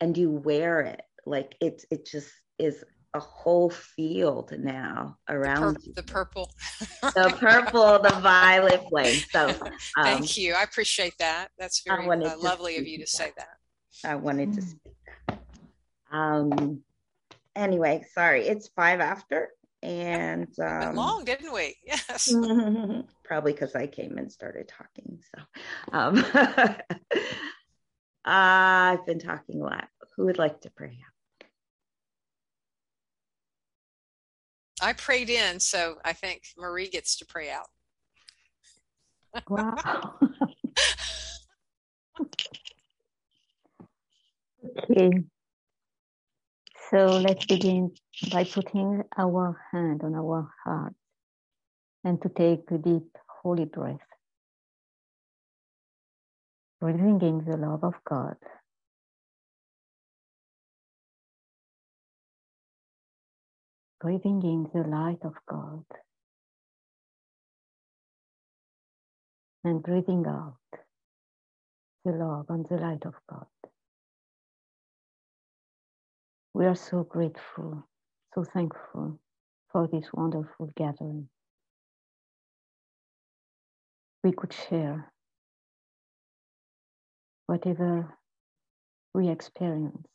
[0.00, 1.02] and you wear it.
[1.24, 2.84] Like it it just is
[3.14, 6.50] a whole field now around the, purple.
[7.02, 9.70] The purple the violet flame so um,
[10.02, 10.54] thank you.
[10.54, 11.48] I appreciate that.
[11.58, 13.56] That's very uh, lovely of you to say that.
[14.04, 14.68] i wanted to mm.
[14.70, 14.92] speak
[15.28, 15.40] that.
[16.10, 16.82] Um
[17.54, 18.46] anyway sorry.
[18.46, 19.50] It's five after
[19.82, 21.76] and um, long didn't we?
[21.86, 22.32] Yes
[23.32, 25.40] probably because i came and started talking so
[25.96, 26.22] um
[28.26, 30.98] i've been talking a lot who would like to pray
[34.84, 37.68] I prayed in, so I think Marie gets to pray out.
[39.48, 40.18] Wow.
[44.90, 45.22] okay.
[46.90, 47.92] So let's begin
[48.32, 50.94] by putting our hand on our heart
[52.04, 54.00] and to take a deep holy breath.
[56.80, 58.36] Breathing in the love of God
[64.00, 65.84] breathing in the light of God
[69.64, 70.56] and breathing out
[72.04, 73.46] the love and the light of God.
[76.54, 77.86] We are so grateful,
[78.34, 79.20] so thankful
[79.72, 81.28] for this wonderful gathering.
[84.24, 85.12] We could share
[87.46, 88.14] whatever
[89.14, 90.06] we experienced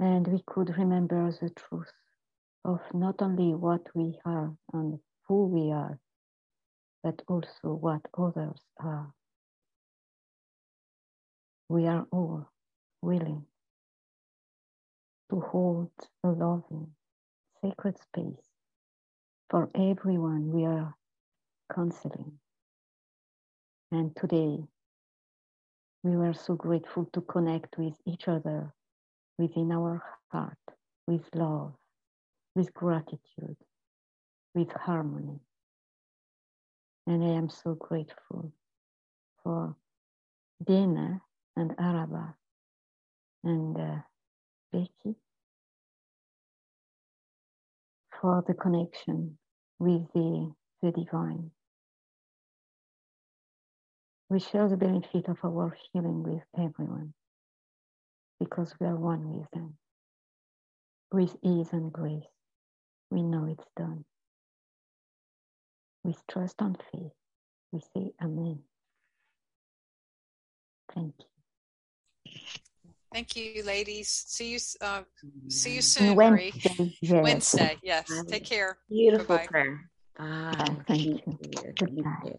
[0.00, 1.92] and we could remember the truth
[2.64, 5.98] of not only what we are and who we are,
[7.04, 9.12] but also what others are.
[11.68, 12.48] We are all
[13.02, 13.44] willing
[15.30, 15.90] to hold
[16.24, 16.88] a loving,
[17.62, 18.47] sacred space
[19.50, 20.94] for everyone we are
[21.74, 22.32] counseling.
[23.92, 24.58] And today,
[26.02, 28.72] we were so grateful to connect with each other
[29.38, 30.58] within our heart
[31.06, 31.72] with love,
[32.54, 33.56] with gratitude,
[34.54, 35.40] with harmony.
[37.06, 38.52] And I am so grateful
[39.42, 39.74] for
[40.66, 41.22] Dina
[41.56, 42.34] and Araba
[43.44, 43.96] and uh,
[44.72, 45.16] Becky
[48.20, 49.37] for the connection
[49.78, 50.52] with the,
[50.82, 51.50] the divine.
[54.30, 57.14] We share the benefit of our healing with everyone
[58.40, 59.74] because we are one with them.
[61.12, 62.24] With ease and grace,
[63.10, 64.04] we know it's done.
[66.04, 67.12] With trust and faith,
[67.72, 68.60] we say Amen.
[70.94, 71.26] Thank you.
[73.12, 74.08] Thank you, ladies.
[74.08, 74.58] See you.
[74.80, 75.02] Uh,
[75.48, 76.98] see you soon, Wednesday, Marie.
[77.00, 77.22] Yes.
[77.24, 77.76] Wednesday.
[77.82, 78.10] Yes.
[78.28, 78.78] Take care.
[78.88, 79.46] Beautiful Bye-bye.
[79.46, 79.90] prayer.
[80.18, 80.76] Bye.
[80.86, 81.20] Thank you.
[81.78, 82.36] Goodbye.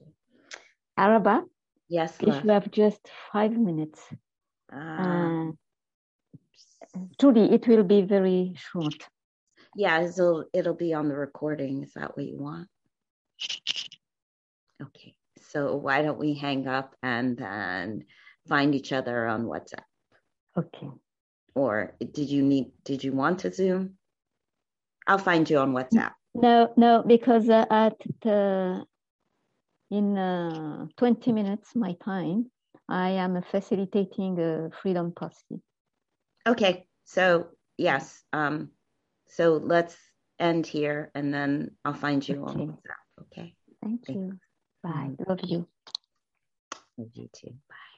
[0.98, 1.44] Araba.
[1.88, 2.16] Yes.
[2.20, 3.00] If you have just
[3.34, 4.00] five minutes,
[4.72, 5.46] uh,
[7.20, 9.08] Trudy, it will be very short.
[9.76, 11.84] Yeah, so it'll be on the recording.
[11.84, 12.68] Is that what you want?
[14.82, 15.16] Okay.
[15.52, 18.06] So why don't we hang up and then
[18.48, 19.89] find each other on WhatsApp?
[20.60, 20.90] Okay.
[21.56, 22.72] Or did you need?
[22.84, 23.98] Did you want to Zoom?
[25.08, 26.12] I'll find you on WhatsApp.
[26.36, 28.86] No, no, because uh, at the,
[29.90, 32.52] in uh, 20 minutes my time,
[32.88, 35.62] I am facilitating a freedom posse.
[36.48, 36.86] Okay.
[37.06, 38.22] So yes.
[38.34, 38.70] Um,
[39.28, 39.98] so let's
[40.40, 42.62] end here and then I'll find you okay.
[42.62, 43.24] on WhatsApp.
[43.24, 43.56] Okay.
[43.82, 44.38] Thank you.
[44.84, 45.12] Bye.
[45.28, 45.68] Love you.
[46.98, 47.54] Love you too.
[47.68, 47.89] Bye.